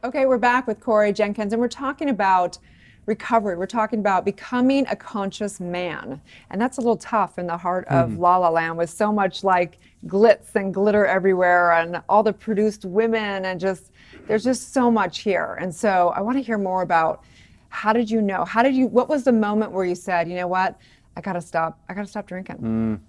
Okay, 0.04 0.26
we're 0.26 0.40
back 0.40 0.68
with 0.68 0.80
Corey 0.82 1.14
Jenkins, 1.14 1.54
and 1.54 1.62
we're 1.62 1.70
talking 1.70 2.10
about 2.10 2.58
recovery. 3.06 3.58
We're 3.58 3.66
talking 3.66 4.00
about 4.00 4.26
becoming 4.26 4.86
a 4.88 4.96
conscious 4.96 5.60
man. 5.60 6.22
And 6.50 6.62
that's 6.62 6.78
a 6.78 6.82
little 6.82 6.98
tough 6.98 7.40
in 7.40 7.48
the 7.48 7.58
heart 7.58 7.88
of 7.88 8.10
mm-hmm. 8.10 8.22
La 8.22 8.38
La 8.38 8.50
Land 8.50 8.78
with 8.78 8.90
so 8.90 9.12
much 9.12 9.44
like 9.44 9.80
glitz 10.08 10.56
and 10.56 10.74
glitter 10.74 11.06
everywhere 11.06 11.74
and 11.74 12.02
all 12.08 12.24
the 12.24 12.34
produced 12.34 12.86
women 12.86 13.46
and 13.46 13.60
just, 13.60 13.92
there's 14.28 14.44
just 14.44 14.74
so 14.74 14.92
much 14.92 15.20
here. 15.20 15.58
And 15.60 15.74
so 15.74 16.14
I 16.16 16.22
want 16.22 16.38
to 16.38 16.44
hear 16.44 16.58
more 16.58 16.84
about 16.84 17.24
how 17.70 17.94
did 17.94 18.10
you 18.10 18.22
know? 18.22 18.46
How 18.46 18.64
did 18.64 18.76
you, 18.76 18.88
what 18.88 19.10
was 19.10 19.24
the 19.24 19.32
moment 19.32 19.72
where 19.72 19.86
you 19.86 19.96
said, 19.96 20.28
you 20.28 20.36
know 20.36 20.48
what, 20.48 20.78
I 21.16 21.22
got 21.22 21.34
to 21.34 21.42
stop, 21.42 21.80
I 21.90 21.94
got 21.94 22.02
to 22.02 22.08
stop 22.08 22.28
drinking? 22.28 22.58
Mm. 22.58 23.00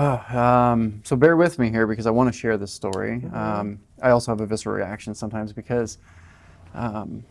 Oh, 0.00 0.38
um, 0.38 1.00
so 1.04 1.16
bear 1.16 1.36
with 1.36 1.58
me 1.58 1.70
here 1.70 1.86
because 1.86 2.06
I 2.06 2.10
want 2.10 2.32
to 2.32 2.38
share 2.38 2.56
this 2.56 2.72
story. 2.72 3.20
Mm-hmm. 3.20 3.36
Um, 3.36 3.80
I 4.00 4.10
also 4.10 4.30
have 4.30 4.40
a 4.40 4.46
visceral 4.46 4.76
reaction 4.76 5.14
sometimes 5.14 5.52
because 5.52 5.98
um, 6.74 7.24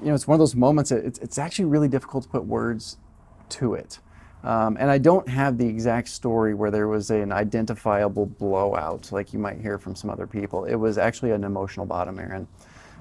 you 0.00 0.08
know, 0.08 0.14
it's 0.14 0.26
one 0.26 0.34
of 0.34 0.38
those 0.40 0.56
moments 0.56 0.90
that 0.90 1.04
it's, 1.04 1.18
it's 1.18 1.38
actually 1.38 1.66
really 1.66 1.88
difficult 1.88 2.24
to 2.24 2.30
put 2.30 2.44
words 2.44 2.96
to 3.50 3.74
it. 3.74 3.98
Um, 4.44 4.76
and 4.80 4.90
I 4.90 4.98
don't 4.98 5.28
have 5.28 5.56
the 5.56 5.66
exact 5.66 6.08
story 6.08 6.54
where 6.54 6.70
there 6.70 6.88
was 6.88 7.10
a, 7.10 7.20
an 7.20 7.30
identifiable 7.30 8.26
blowout 8.26 9.12
like 9.12 9.32
you 9.32 9.38
might 9.38 9.60
hear 9.60 9.78
from 9.78 9.94
some 9.94 10.10
other 10.10 10.26
people. 10.26 10.64
It 10.64 10.74
was 10.74 10.98
actually 10.98 11.30
an 11.30 11.44
emotional 11.44 11.86
bottom, 11.86 12.18
Aaron. 12.18 12.48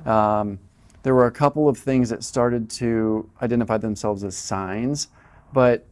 Um, 0.05 0.59
there 1.03 1.15
were 1.15 1.25
a 1.25 1.31
couple 1.31 1.67
of 1.67 1.79
things 1.79 2.09
that 2.09 2.23
started 2.23 2.69
to 2.71 3.27
identify 3.41 3.77
themselves 3.77 4.23
as 4.23 4.37
signs, 4.37 5.07
but 5.51 5.85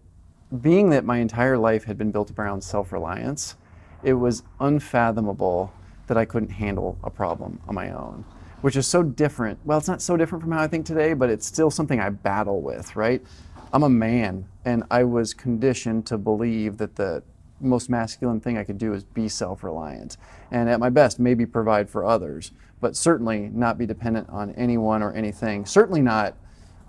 being 0.61 0.91
that 0.91 1.03
my 1.03 1.17
entire 1.17 1.57
life 1.57 1.83
had 1.83 1.97
been 1.97 2.11
built 2.11 2.31
around 2.37 2.61
self 2.61 2.91
reliance, 2.91 3.55
it 4.03 4.13
was 4.13 4.43
unfathomable 4.59 5.73
that 6.05 6.17
I 6.17 6.25
couldn't 6.25 6.49
handle 6.49 6.97
a 7.03 7.09
problem 7.09 7.59
on 7.67 7.73
my 7.73 7.91
own 7.91 8.23
which 8.61 8.75
is 8.75 8.87
so 8.87 9.03
different. 9.03 9.59
Well, 9.65 9.77
it's 9.77 9.87
not 9.87 10.01
so 10.01 10.17
different 10.17 10.43
from 10.43 10.51
how 10.51 10.61
I 10.61 10.67
think 10.67 10.85
today, 10.85 11.13
but 11.13 11.29
it's 11.29 11.45
still 11.45 11.71
something 11.71 11.99
I 11.99 12.09
battle 12.09 12.61
with, 12.61 12.95
right? 12.95 13.23
I'm 13.71 13.83
a 13.83 13.89
man, 13.89 14.47
and 14.65 14.83
I 14.89 15.03
was 15.03 15.33
conditioned 15.33 16.05
to 16.07 16.17
believe 16.17 16.77
that 16.77 16.95
the 16.95 17.23
most 17.61 17.89
masculine 17.89 18.39
thing 18.39 18.57
I 18.57 18.63
could 18.63 18.77
do 18.77 18.93
is 18.93 19.03
be 19.03 19.29
self 19.29 19.63
reliant. 19.63 20.17
And 20.51 20.69
at 20.69 20.79
my 20.79 20.89
best, 20.89 21.19
maybe 21.19 21.45
provide 21.45 21.89
for 21.89 22.05
others, 22.05 22.51
but 22.81 22.95
certainly 22.95 23.49
not 23.53 23.77
be 23.77 23.85
dependent 23.85 24.29
on 24.29 24.53
anyone 24.55 25.03
or 25.03 25.13
anything, 25.13 25.65
certainly 25.65 26.01
not 26.01 26.35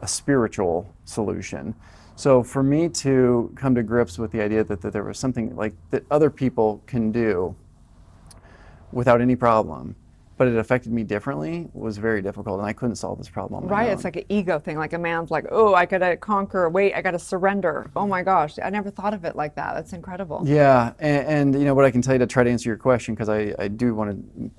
a 0.01 0.09
spiritual 0.09 0.95
solution. 1.05 1.75
So 2.17 2.43
for 2.43 2.63
me 2.63 2.89
to 2.89 3.53
come 3.57 3.75
to 3.75 3.83
grips 3.83 4.19
with 4.19 4.31
the 4.31 4.43
idea 4.43 4.65
that, 4.65 4.81
that 4.83 4.93
there 4.93 5.05
was 5.05 5.19
something 5.19 5.57
like 5.57 5.75
that 5.91 6.05
other 6.11 6.31
people 6.31 6.83
can 6.87 7.13
do 7.13 7.55
without 8.93 9.21
any 9.21 9.37
problem 9.37 9.97
but 10.41 10.49
it 10.49 10.57
affected 10.57 10.91
me 10.91 11.03
differently 11.03 11.69
was 11.75 11.99
very 11.99 12.23
difficult 12.23 12.59
and 12.59 12.67
i 12.67 12.73
couldn't 12.73 12.97
solve 12.97 13.19
this 13.19 13.29
problem 13.29 13.67
right 13.67 13.89
own. 13.89 13.93
it's 13.93 14.05
like 14.05 14.17
an 14.17 14.25
ego 14.31 14.59
thing 14.59 14.79
like 14.79 14.95
a 14.95 14.99
man's 14.99 15.31
like 15.31 15.45
oh 15.51 15.75
i 15.75 15.85
gotta 15.85 16.17
conquer 16.17 16.71
wait 16.71 16.95
i 16.95 17.03
gotta 17.03 17.19
surrender 17.19 17.91
oh 17.95 18.07
my 18.07 18.23
gosh 18.23 18.55
i 18.65 18.71
never 18.71 18.91
thought 18.91 19.13
of 19.13 19.27
it 19.27 19.37
like 19.37 19.55
that 19.55 19.75
that's 19.75 19.93
incredible 19.93 20.41
yeah 20.47 20.95
and, 20.99 21.27
and 21.27 21.61
you 21.61 21.67
know 21.67 21.75
what 21.75 21.85
i 21.85 21.91
can 21.91 22.01
tell 22.01 22.15
you 22.15 22.19
to 22.19 22.27
try 22.27 22.43
to 22.43 22.49
answer 22.49 22.71
your 22.71 22.79
question 22.79 23.15
because 23.15 23.29
I, 23.29 23.55
I 23.59 23.69
do 23.69 23.95
want 23.95 24.17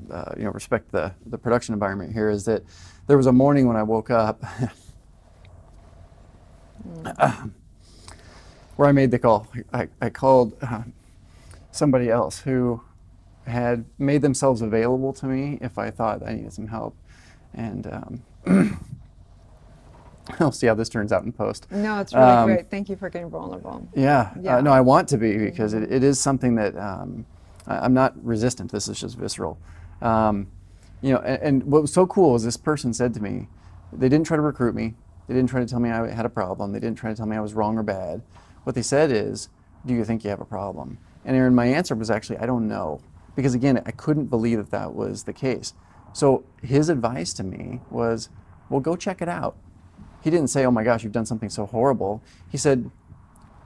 to 0.08 0.14
uh, 0.14 0.36
you 0.38 0.44
know 0.44 0.52
respect 0.52 0.92
the, 0.92 1.16
the 1.26 1.40
production 1.40 1.74
environment 1.74 2.14
here 2.14 2.30
is 2.30 2.46
that 2.46 2.62
there 3.08 3.18
was 3.18 3.26
a 3.26 3.34
morning 3.34 3.68
when 3.68 3.76
i 3.76 3.82
woke 3.82 4.12
up 4.12 4.40
mm. 6.88 7.52
where 8.76 8.88
i 8.88 8.92
made 8.92 9.10
the 9.10 9.18
call 9.18 9.48
i, 9.74 9.88
I 10.00 10.12
called 10.12 10.54
uh, 10.62 10.84
somebody 11.72 12.12
else 12.12 12.38
who 12.38 12.84
had 13.46 13.86
made 13.98 14.22
themselves 14.22 14.62
available 14.62 15.14
to 15.14 15.26
me 15.26 15.58
if 15.62 15.78
I 15.78 15.90
thought 15.90 16.26
I 16.26 16.34
needed 16.34 16.54
some 16.54 16.68
help. 16.68 16.96
And 17.54 17.88
um, 18.46 18.80
I'll 20.40 20.52
see 20.52 20.68
how 20.68 20.76
this 20.76 20.90
turns 20.90 21.12
out 21.12 21.24
in 21.24 21.32
post. 21.32 21.68
No, 21.72 22.00
it's 22.00 22.14
really 22.14 22.26
um, 22.26 22.48
great. 22.48 22.70
Thank 22.70 22.90
you 22.90 22.96
for 22.96 23.10
getting 23.10 23.30
vulnerable. 23.30 23.88
Yeah, 23.96 24.20
uh, 24.20 24.40
yeah. 24.42 24.58
Uh, 24.58 24.62
no, 24.62 24.72
I 24.72 24.82
want 24.82 25.08
to 25.10 25.18
be 25.18 25.38
because 25.38 25.74
it, 25.74 25.92
it 25.92 26.04
is 26.04 26.20
something 26.20 26.56
that 26.56 26.78
um, 26.78 27.26
I, 27.68 27.86
am 27.86 27.94
not 27.94 28.14
resistant. 28.24 28.72
This 28.72 28.88
is 28.88 29.00
just 29.00 29.18
visceral. 29.18 29.58
Um, 30.02 30.48
you 31.02 31.14
know, 31.14 31.20
and, 31.20 31.42
and, 31.42 31.64
what 31.64 31.82
was 31.82 31.94
so 31.94 32.06
cool 32.08 32.36
is 32.36 32.44
this 32.44 32.58
person 32.58 32.94
said 32.94 33.14
to 33.16 33.22
me, 33.22 33.48
they 33.92 34.10
didn't 34.10 34.26
try 34.26 34.38
to 34.38 34.42
recruit 34.42 34.76
me. 34.76 34.96
They 35.28 35.34
didn't 35.34 35.50
try 35.50 35.60
to 35.60 35.66
tell 35.66 35.80
me 35.80 35.90
I 35.90 36.12
had 36.12 36.26
a 36.26 36.30
problem. 36.30 36.72
They 36.72 36.80
didn't 36.80 36.98
try 36.98 37.10
to 37.10 37.16
tell 37.16 37.26
me 37.26 37.36
I 37.36 37.40
was 37.40 37.54
wrong 37.54 37.78
or 37.78 37.84
bad. 37.84 38.22
What 38.64 38.76
they 38.76 38.82
said 38.82 39.12
is, 39.12 39.50
"Do 39.86 39.94
you 39.94 40.06
think 40.06 40.24
you 40.24 40.30
have 40.30 40.42
a 40.42 40.46
problem?" 40.46 40.98
And 41.26 41.36
Aaron, 41.36 41.56
my 41.56 41.66
answer 41.66 41.96
was 41.96 42.12
actually, 42.12 42.38
"I 42.38 42.46
don't 42.46 42.68
know." 42.68 43.02
Because 43.36 43.54
again, 43.54 43.82
I 43.86 43.92
couldn't 43.92 44.26
believe 44.26 44.58
that 44.58 44.72
that 44.72 44.94
was 44.94 45.24
the 45.24 45.34
case. 45.34 45.74
So 46.14 46.44
his 46.62 46.90
advice 46.90 47.34
to 47.34 47.44
me 47.44 47.80
was, 47.90 48.30
well, 48.70 48.80
go 48.80 48.96
check 48.96 49.22
it 49.22 49.30
out. 49.30 49.56
He 50.24 50.30
didn't 50.30 50.50
say, 50.50 50.66
oh 50.66 50.72
my 50.72 50.84
gosh, 50.84 51.04
you've 51.04 51.14
done 51.14 51.26
something 51.26 51.50
so 51.50 51.66
horrible. 51.66 52.22
He 52.50 52.58
said, 52.58 52.92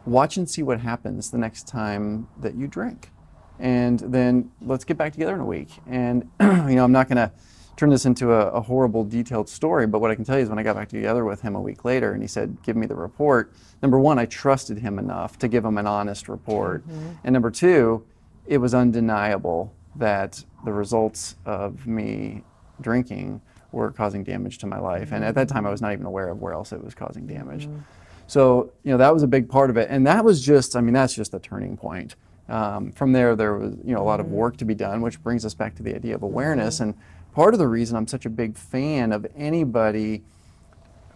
watch 0.06 0.38
and 0.38 0.50
see 0.50 0.64
what 0.64 0.80
happens 0.80 1.32
the 1.32 1.38
next 1.38 1.68
time 1.68 2.28
that 2.40 2.56
you 2.56 2.68
drink. 2.68 3.12
And 3.60 4.00
then 4.00 4.52
let's 4.62 4.84
get 4.84 4.98
back 4.98 5.14
together 5.14 5.34
in 5.34 5.42
a 5.42 5.46
week. 5.46 5.70
And, 5.88 6.30
you 6.42 6.76
know, 6.76 6.84
I'm 6.84 6.92
not 6.92 7.10
going 7.10 7.18
to 7.18 7.32
turn 7.78 7.90
this 7.90 8.06
into 8.06 8.32
a, 8.32 8.48
a, 8.52 8.62
horrible, 8.62 9.04
detailed 9.04 9.50
story, 9.50 9.86
but 9.86 10.00
what 10.00 10.10
I 10.10 10.16
can 10.16 10.24
tell 10.24 10.38
you 10.38 10.44
is 10.44 10.50
when 10.50 10.60
I 10.60 10.64
got 10.64 10.76
back 10.78 10.88
together 10.88 11.26
with 11.26 11.42
him 11.42 11.56
a 11.56 11.62
week 11.62 11.84
later 11.84 12.14
and 12.14 12.22
he 12.22 12.28
said, 12.28 12.58
give 12.64 12.78
me 12.78 12.88
the 12.88 12.96
report, 12.96 13.54
number 13.82 14.00
one, 14.00 14.18
I 14.18 14.26
trusted 14.26 14.78
him 14.78 14.98
enough 14.98 15.38
to 15.40 15.50
give 15.50 15.66
him 15.66 15.78
an 15.78 15.86
honest 15.86 16.30
report. 16.30 16.88
Mm-hmm. 16.88 17.10
And 17.26 17.34
number 17.34 17.52
two, 17.52 18.06
it 18.48 18.58
was 18.58 18.74
undeniable 18.74 19.74
that 19.96 20.44
the 20.66 20.74
results 20.74 21.36
of 21.46 21.88
me 21.88 22.44
drinking 22.82 23.42
were 23.72 23.92
causing 23.92 24.24
damage 24.24 24.58
to 24.60 24.68
my 24.68 24.80
life. 24.80 25.12
And 25.12 25.24
at 25.24 25.36
that 25.36 25.48
time, 25.48 25.66
I 25.66 25.70
was 25.70 25.82
not 25.82 25.94
even 25.94 26.06
aware 26.06 26.30
of 26.30 26.42
where 26.42 26.54
else 26.54 26.72
it 26.72 26.84
was 26.84 26.94
causing 26.94 27.28
damage. 27.28 27.68
Mm-hmm. 27.68 27.80
So, 28.28 28.72
you 28.84 28.92
know, 28.92 28.98
that 28.98 29.14
was 29.14 29.24
a 29.24 29.28
big 29.28 29.50
part 29.50 29.70
of 29.70 29.78
it. 29.78 29.88
And 29.90 30.06
that 30.08 30.24
was 30.26 30.44
just, 30.44 30.76
I 30.76 30.82
mean, 30.82 30.94
that's 30.94 31.14
just 31.14 31.34
a 31.34 31.40
turning 31.40 31.78
point. 31.78 32.16
Um, 32.48 32.92
from 32.92 33.12
there, 33.12 33.36
there 33.36 33.56
was, 33.58 33.76
you 33.84 33.94
know, 33.94 34.02
a 34.02 34.04
lot 34.04 34.20
of 34.20 34.28
mm-hmm. 34.28 34.36
work 34.36 34.58
to 34.58 34.66
be 34.66 34.76
done, 34.76 35.02
which 35.02 35.22
brings 35.22 35.46
us 35.46 35.54
back 35.54 35.76
to 35.76 35.84
the 35.84 35.94
idea 35.96 36.16
of 36.16 36.24
awareness. 36.24 36.80
And 36.80 36.96
part 37.34 37.54
of 37.54 37.60
the 37.60 37.68
reason 37.68 37.98
I'm 37.98 38.08
such 38.08 38.26
a 38.26 38.30
big 38.30 38.58
fan 38.58 39.12
of 39.12 39.28
anybody 39.36 40.24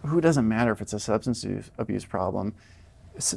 who 0.06 0.20
doesn't 0.20 0.46
matter 0.46 0.72
if 0.72 0.80
it's 0.80 0.92
a 0.92 1.00
substance 1.00 1.44
abuse 1.78 2.04
problem, 2.04 2.54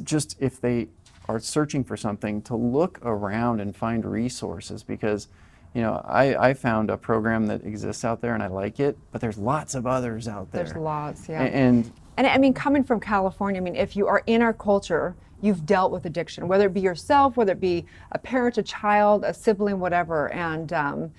just 0.02 0.36
if 0.40 0.60
they 0.60 0.88
are 1.28 1.40
searching 1.40 1.84
for 1.84 1.96
something 1.96 2.42
to 2.42 2.54
look 2.54 2.98
around 3.02 3.60
and 3.60 3.74
find 3.74 4.04
resources 4.04 4.82
because 4.82 5.28
you 5.74 5.82
know 5.82 6.02
I, 6.04 6.50
I 6.50 6.54
found 6.54 6.90
a 6.90 6.96
program 6.96 7.46
that 7.46 7.64
exists 7.64 8.04
out 8.04 8.20
there 8.20 8.34
and 8.34 8.42
I 8.42 8.48
like 8.48 8.80
it 8.80 8.98
but 9.10 9.20
there's 9.20 9.38
lots 9.38 9.74
of 9.74 9.86
others 9.86 10.28
out 10.28 10.50
there. 10.52 10.64
there's 10.64 10.76
lots 10.76 11.28
yeah. 11.28 11.42
And 11.42 11.90
and 12.16 12.26
I 12.26 12.38
mean 12.38 12.52
coming 12.52 12.84
from 12.84 13.00
California 13.00 13.60
I 13.60 13.64
mean 13.64 13.76
if 13.76 13.96
you 13.96 14.06
are 14.06 14.22
in 14.26 14.42
our 14.42 14.52
culture 14.52 15.14
you've 15.40 15.66
dealt 15.66 15.92
with 15.92 16.04
addiction 16.04 16.46
whether 16.46 16.66
it 16.66 16.74
be 16.74 16.80
yourself 16.80 17.36
whether 17.36 17.52
it 17.52 17.60
be 17.60 17.86
a 18.12 18.18
parent 18.18 18.58
a 18.58 18.62
child 18.62 19.24
a 19.24 19.32
sibling 19.32 19.80
whatever. 19.80 20.30
And 20.32 20.72
um, 20.72 21.10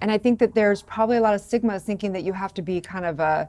and 0.00 0.10
I 0.10 0.18
think 0.18 0.40
that 0.40 0.52
there's 0.52 0.82
probably 0.82 1.18
a 1.18 1.20
lot 1.20 1.34
of 1.34 1.40
stigma 1.40 1.78
thinking 1.78 2.12
that 2.12 2.24
you 2.24 2.32
have 2.32 2.52
to 2.54 2.62
be 2.62 2.80
kind 2.80 3.06
of 3.06 3.20
a 3.20 3.48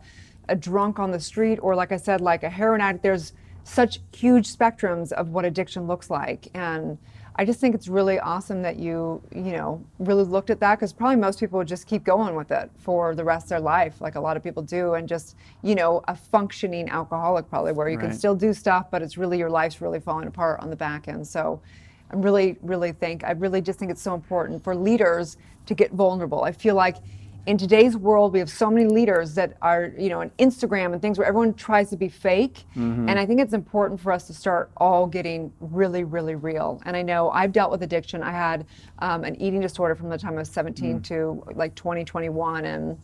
a 0.49 0.55
drunk 0.55 0.99
on 0.99 1.09
the 1.09 1.19
street 1.19 1.57
or 1.61 1.75
like 1.75 1.91
I 1.91 1.97
said 1.97 2.21
like 2.21 2.43
a 2.43 2.49
heroin 2.49 2.81
addict. 2.81 3.01
There's 3.01 3.33
such 3.63 3.99
huge 4.13 4.53
spectrums 4.53 5.11
of 5.11 5.29
what 5.29 5.45
addiction 5.45 5.87
looks 5.87 6.09
like. 6.09 6.49
And 6.53 6.97
I 7.35 7.45
just 7.45 7.59
think 7.59 7.73
it's 7.73 7.87
really 7.87 8.19
awesome 8.19 8.61
that 8.61 8.77
you, 8.77 9.21
you 9.33 9.53
know, 9.53 9.83
really 9.97 10.23
looked 10.23 10.51
at 10.51 10.59
that 10.59 10.75
because 10.75 10.93
probably 10.93 11.15
most 11.15 11.39
people 11.39 11.57
would 11.57 11.67
just 11.67 11.87
keep 11.87 12.03
going 12.03 12.35
with 12.35 12.51
it 12.51 12.69
for 12.77 13.15
the 13.15 13.23
rest 13.23 13.45
of 13.45 13.49
their 13.49 13.59
life, 13.59 14.01
like 14.01 14.15
a 14.15 14.19
lot 14.19 14.37
of 14.37 14.43
people 14.43 14.61
do, 14.61 14.93
and 14.93 15.07
just, 15.07 15.35
you 15.63 15.73
know, 15.73 16.03
a 16.07 16.15
functioning 16.15 16.89
alcoholic 16.89 17.49
probably 17.49 17.71
where 17.71 17.89
you 17.89 17.97
right. 17.97 18.09
can 18.09 18.17
still 18.17 18.35
do 18.35 18.53
stuff, 18.53 18.91
but 18.91 19.01
it's 19.01 19.17
really 19.17 19.39
your 19.39 19.49
life's 19.49 19.81
really 19.81 19.99
falling 19.99 20.27
apart 20.27 20.59
on 20.59 20.69
the 20.69 20.75
back 20.75 21.07
end. 21.07 21.25
So 21.27 21.59
I'm 22.11 22.21
really, 22.21 22.57
really 22.61 22.91
think, 22.91 23.23
I 23.23 23.31
really 23.31 23.61
just 23.61 23.79
think 23.79 23.89
it's 23.89 24.01
so 24.01 24.13
important 24.13 24.63
for 24.63 24.75
leaders 24.75 25.37
to 25.65 25.73
get 25.73 25.91
vulnerable. 25.91 26.43
I 26.43 26.51
feel 26.51 26.75
like 26.75 26.97
in 27.45 27.57
today's 27.57 27.97
world, 27.97 28.31
we 28.31 28.39
have 28.39 28.49
so 28.49 28.71
many 28.71 28.87
leaders 28.87 29.35
that 29.35 29.57
are, 29.61 29.91
you 29.97 30.09
know, 30.09 30.21
on 30.21 30.29
Instagram 30.39 30.93
and 30.93 31.01
things 31.01 31.17
where 31.17 31.27
everyone 31.27 31.53
tries 31.53 31.89
to 31.89 31.97
be 31.97 32.07
fake. 32.07 32.63
Mm-hmm. 32.75 33.09
And 33.09 33.19
I 33.19 33.25
think 33.25 33.41
it's 33.41 33.53
important 33.53 33.99
for 33.99 34.13
us 34.13 34.27
to 34.27 34.33
start 34.33 34.71
all 34.77 35.07
getting 35.07 35.51
really, 35.59 36.05
really 36.05 36.35
real. 36.35 36.81
And 36.85 36.95
I 36.95 37.01
know 37.01 37.29
I've 37.31 37.51
dealt 37.51 37.69
with 37.69 37.83
addiction. 37.83 38.23
I 38.23 38.31
had 38.31 38.65
um, 38.99 39.25
an 39.25 39.39
eating 39.41 39.59
disorder 39.59 39.93
from 39.95 40.09
the 40.09 40.17
time 40.17 40.35
I 40.35 40.39
was 40.39 40.49
17 40.49 40.99
mm. 40.99 41.03
to 41.05 41.43
like 41.53 41.75
2021. 41.75 42.65
and 42.65 42.97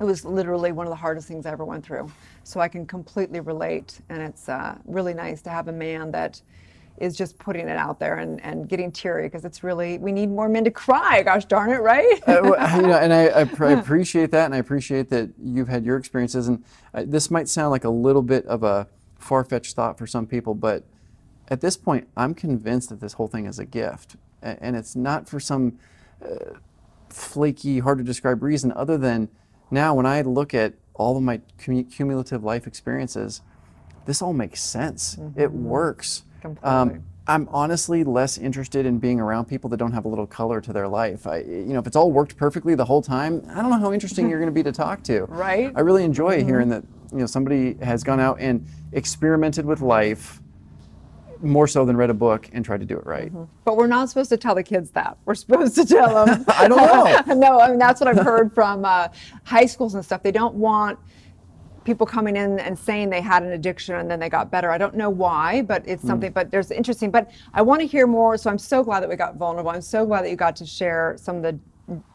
it 0.00 0.04
was 0.04 0.24
literally 0.24 0.72
one 0.72 0.86
of 0.86 0.90
the 0.90 0.96
hardest 0.96 1.28
things 1.28 1.46
I 1.46 1.52
ever 1.52 1.64
went 1.64 1.84
through. 1.84 2.10
So 2.42 2.58
I 2.58 2.66
can 2.66 2.84
completely 2.84 3.38
relate. 3.38 4.00
And 4.08 4.20
it's 4.20 4.48
uh, 4.48 4.76
really 4.86 5.14
nice 5.14 5.40
to 5.42 5.50
have 5.50 5.68
a 5.68 5.72
man 5.72 6.10
that 6.10 6.42
is 6.98 7.16
just 7.16 7.38
putting 7.38 7.68
it 7.68 7.76
out 7.76 7.98
there 7.98 8.18
and, 8.18 8.40
and 8.44 8.68
getting 8.68 8.92
teary 8.92 9.24
because 9.24 9.44
it's 9.44 9.64
really 9.64 9.98
we 9.98 10.12
need 10.12 10.30
more 10.30 10.48
men 10.48 10.64
to 10.64 10.70
cry 10.70 11.22
gosh 11.22 11.44
darn 11.44 11.70
it 11.70 11.80
right? 11.80 12.22
Uh, 12.26 12.42
you 12.76 12.82
know 12.82 12.98
and 12.98 13.12
I, 13.12 13.26
I, 13.26 13.40
I, 13.40 13.72
appreciate 13.72 14.30
that 14.30 14.46
and 14.46 14.54
i 14.54 14.58
appreciate 14.58 15.10
that 15.10 15.30
you've 15.42 15.68
had 15.68 15.84
your 15.84 15.96
experiences 15.96 16.48
and 16.48 16.64
uh, 16.92 17.02
this 17.06 17.30
might 17.30 17.48
sound 17.48 17.70
like 17.70 17.84
a 17.84 17.90
little 17.90 18.22
bit 18.22 18.46
of 18.46 18.62
a 18.62 18.86
far-fetched 19.18 19.74
thought 19.74 19.98
for 19.98 20.06
some 20.06 20.26
people 20.26 20.54
but 20.54 20.84
at 21.48 21.60
this 21.60 21.76
point 21.76 22.08
i'm 22.16 22.34
convinced 22.34 22.90
that 22.90 23.00
this 23.00 23.14
whole 23.14 23.28
thing 23.28 23.46
is 23.46 23.58
a 23.58 23.64
gift 23.64 24.16
and 24.42 24.76
it's 24.76 24.94
not 24.94 25.28
for 25.28 25.40
some 25.40 25.78
uh, 26.24 26.58
flaky 27.08 27.78
hard 27.80 27.98
to 27.98 28.04
describe 28.04 28.42
reason 28.42 28.72
other 28.76 28.96
than 28.96 29.28
now 29.70 29.94
when 29.94 30.06
i 30.06 30.20
look 30.20 30.54
at 30.54 30.74
all 30.94 31.16
of 31.16 31.22
my 31.22 31.40
cumulative 31.58 32.44
life 32.44 32.66
experiences 32.66 33.42
this 34.06 34.20
all 34.20 34.32
makes 34.32 34.60
sense. 34.60 35.16
Mm-hmm. 35.16 35.40
it 35.40 35.50
works 35.52 36.24
Completely. 36.44 36.70
Um, 36.70 37.02
I'm 37.26 37.48
honestly 37.50 38.04
less 38.04 38.36
interested 38.36 38.84
in 38.84 38.98
being 38.98 39.18
around 39.18 39.46
people 39.46 39.70
that 39.70 39.78
don't 39.78 39.92
have 39.92 40.04
a 40.04 40.08
little 40.08 40.26
color 40.26 40.60
to 40.60 40.74
their 40.74 40.86
life. 40.86 41.26
I, 41.26 41.38
you 41.38 41.72
know, 41.72 41.78
if 41.78 41.86
it's 41.86 41.96
all 41.96 42.12
worked 42.12 42.36
perfectly 42.36 42.74
the 42.74 42.84
whole 42.84 43.00
time, 43.00 43.42
I 43.48 43.62
don't 43.62 43.70
know 43.70 43.78
how 43.78 43.94
interesting 43.94 44.28
you're 44.28 44.38
going 44.38 44.50
to 44.50 44.54
be 44.54 44.62
to 44.62 44.72
talk 44.72 45.02
to. 45.04 45.24
Right. 45.34 45.72
I 45.74 45.80
really 45.80 46.04
enjoy 46.04 46.38
mm-hmm. 46.38 46.48
hearing 46.48 46.68
that 46.68 46.84
you 47.12 47.18
know 47.18 47.26
somebody 47.26 47.74
has 47.82 48.04
gone 48.04 48.20
out 48.20 48.40
and 48.40 48.66
experimented 48.92 49.64
with 49.64 49.80
life 49.80 50.40
more 51.42 51.66
so 51.66 51.84
than 51.84 51.96
read 51.96 52.10
a 52.10 52.14
book 52.14 52.48
and 52.52 52.64
tried 52.64 52.80
to 52.80 52.86
do 52.86 52.96
it 52.96 53.04
right. 53.04 53.32
Mm-hmm. 53.32 53.44
But 53.64 53.76
we're 53.76 53.86
not 53.86 54.08
supposed 54.08 54.30
to 54.30 54.36
tell 54.36 54.54
the 54.54 54.62
kids 54.62 54.90
that. 54.92 55.16
We're 55.24 55.34
supposed 55.34 55.74
to 55.76 55.84
tell 55.84 56.24
them. 56.26 56.44
I 56.48 56.68
don't 56.68 57.28
know. 57.28 57.34
no, 57.34 57.60
I 57.60 57.70
mean 57.70 57.78
that's 57.78 58.00
what 58.00 58.08
I've 58.08 58.24
heard 58.24 58.52
from 58.52 58.84
uh, 58.84 59.08
high 59.44 59.66
schools 59.66 59.94
and 59.94 60.04
stuff. 60.04 60.22
They 60.22 60.32
don't 60.32 60.54
want 60.54 60.98
people 61.84 62.06
coming 62.06 62.36
in 62.36 62.58
and 62.58 62.78
saying 62.78 63.10
they 63.10 63.20
had 63.20 63.42
an 63.42 63.52
addiction 63.52 63.94
and 63.96 64.10
then 64.10 64.18
they 64.18 64.28
got 64.28 64.50
better. 64.50 64.70
I 64.70 64.78
don't 64.78 64.94
know 64.94 65.10
why, 65.10 65.62
but 65.62 65.86
it's 65.86 66.02
hmm. 66.02 66.08
something. 66.08 66.30
Mm. 66.30 66.34
But 66.34 66.50
there's 66.50 66.70
interesting. 66.70 67.10
But 67.10 67.30
I 67.52 67.62
want 67.62 67.80
to 67.80 67.86
hear 67.86 68.06
more. 68.06 68.36
So 68.36 68.50
I'm 68.50 68.58
so 68.58 68.82
glad 68.82 69.00
that 69.00 69.08
we 69.08 69.16
got 69.16 69.36
vulnerable. 69.36 69.70
I'm 69.70 69.82
so 69.82 70.06
glad 70.06 70.24
that 70.24 70.30
you 70.30 70.36
got 70.36 70.56
to 70.56 70.66
share 70.66 71.16
some 71.18 71.36
of 71.36 71.42
the 71.42 71.58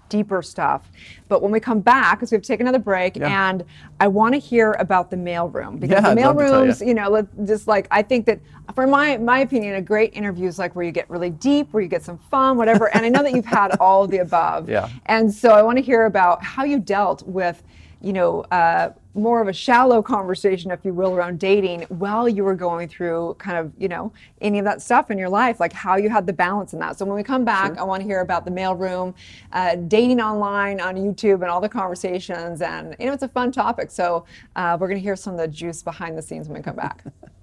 deeper 0.10 0.42
stuff. 0.42 0.92
But 1.28 1.42
when 1.42 1.52
we 1.52 1.60
come 1.60 1.80
back, 1.80 2.18
because 2.18 2.32
we've 2.32 2.42
taken 2.42 2.68
another 2.68 2.84
break, 2.84 3.16
yeah. 3.16 3.50
and 3.50 3.64
I 4.00 4.08
want 4.08 4.34
to 4.34 4.40
hear 4.40 4.74
about 4.80 5.12
the 5.12 5.16
mailroom 5.16 5.80
because 5.80 6.04
yeah, 6.04 6.14
the 6.14 6.20
mailrooms, 6.20 6.82
you. 6.82 6.88
you 6.88 6.94
know, 6.96 7.28
just 7.46 7.68
like 7.68 7.88
I 7.92 8.02
think 8.02 8.26
that, 8.26 8.40
for 8.74 8.88
my 8.88 9.18
my 9.18 9.40
opinion, 9.40 9.76
a 9.76 9.82
great 9.82 10.14
interview 10.14 10.48
is 10.48 10.60
like 10.60 10.76
where 10.76 10.84
you 10.84 10.92
get 10.92 11.10
really 11.10 11.30
deep, 11.30 11.72
where 11.72 11.82
you 11.82 11.90
get 11.90 12.04
some 12.04 12.18
fun, 12.18 12.58
whatever. 12.58 12.94
And 12.94 13.06
I 13.06 13.10
know 13.10 13.24
that 13.24 13.34
you've 13.34 13.46
had 13.46 13.78
all 13.80 14.04
of 14.04 14.12
the 14.12 14.18
above. 14.18 14.68
Yeah. 14.70 14.90
And 15.08 15.34
so 15.34 15.50
I 15.50 15.64
want 15.64 15.78
to 15.78 15.82
hear 15.82 16.06
about 16.06 16.44
how 16.44 16.64
you 16.64 16.80
dealt 16.80 17.24
with 17.24 17.64
you 18.02 18.14
know, 18.14 18.42
uh, 18.44 18.92
more 19.20 19.42
of 19.42 19.48
a 19.48 19.54
shallow 19.54 20.02
conversation, 20.02 20.72
if 20.72 20.84
you 20.84 20.94
will, 20.94 21.14
around 21.14 21.40
dating 21.40 21.82
while 21.90 22.28
you 22.28 22.44
were 22.44 22.56
going 22.56 22.88
through 22.88 23.36
kind 23.40 23.58
of, 23.58 23.72
you 23.78 23.88
know, 23.88 24.12
any 24.42 24.60
of 24.60 24.66
that 24.66 24.82
stuff 24.82 25.12
in 25.12 25.18
your 25.18 25.30
life, 25.30 25.60
like 25.60 25.74
how 25.74 25.98
you 25.98 26.10
had 26.10 26.26
the 26.26 26.34
balance 26.34 26.74
in 26.74 26.80
that. 26.80 26.98
So 26.98 27.06
when 27.06 27.16
we 27.16 27.24
come 27.24 27.46
back, 27.46 27.74
sure. 27.74 27.80
I 27.80 27.84
want 27.84 28.02
to 28.02 28.08
hear 28.08 28.22
about 28.22 28.46
the 28.46 28.52
mailroom, 28.52 29.14
uh, 29.54 29.76
dating 29.76 30.22
online 30.22 30.80
on 30.80 30.96
YouTube, 30.96 31.36
and 31.36 31.46
all 31.46 31.62
the 31.62 31.70
conversations. 31.70 32.62
And, 32.62 32.96
you 33.00 33.06
know, 33.06 33.14
it's 33.14 33.24
a 33.24 33.28
fun 33.28 33.52
topic. 33.52 33.92
So 33.92 34.26
uh, 34.56 34.78
we're 34.80 34.88
going 34.88 35.00
to 35.00 35.04
hear 35.04 35.16
some 35.16 35.34
of 35.34 35.40
the 35.40 35.48
juice 35.48 35.84
behind 35.84 36.18
the 36.18 36.22
scenes 36.22 36.48
when 36.48 36.58
we 36.58 36.64
come 36.64 36.76
back. 36.76 37.04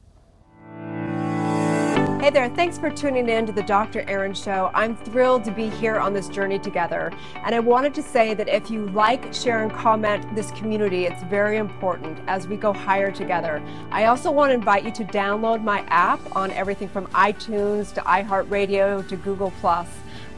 Hey 2.26 2.32
there, 2.32 2.48
thanks 2.48 2.76
for 2.76 2.90
tuning 2.90 3.28
in 3.28 3.46
to 3.46 3.52
the 3.52 3.62
Dr. 3.62 4.04
Aaron 4.08 4.34
Show. 4.34 4.72
I'm 4.74 4.96
thrilled 4.96 5.44
to 5.44 5.52
be 5.52 5.68
here 5.68 6.00
on 6.00 6.12
this 6.12 6.28
journey 6.28 6.58
together. 6.58 7.12
And 7.44 7.54
I 7.54 7.60
wanted 7.60 7.94
to 7.94 8.02
say 8.02 8.34
that 8.34 8.48
if 8.48 8.68
you 8.68 8.88
like, 8.88 9.32
share, 9.32 9.62
and 9.62 9.70
comment 9.70 10.34
this 10.34 10.50
community, 10.50 11.06
it's 11.06 11.22
very 11.22 11.56
important 11.56 12.18
as 12.26 12.48
we 12.48 12.56
go 12.56 12.72
higher 12.72 13.12
together. 13.12 13.62
I 13.92 14.06
also 14.06 14.32
want 14.32 14.50
to 14.50 14.54
invite 14.54 14.82
you 14.82 14.90
to 14.90 15.04
download 15.04 15.62
my 15.62 15.82
app 15.82 16.18
on 16.34 16.50
everything 16.50 16.88
from 16.88 17.06
iTunes 17.12 17.94
to 17.94 18.00
iHeartRadio 18.00 19.06
to 19.08 19.16
Google. 19.18 19.52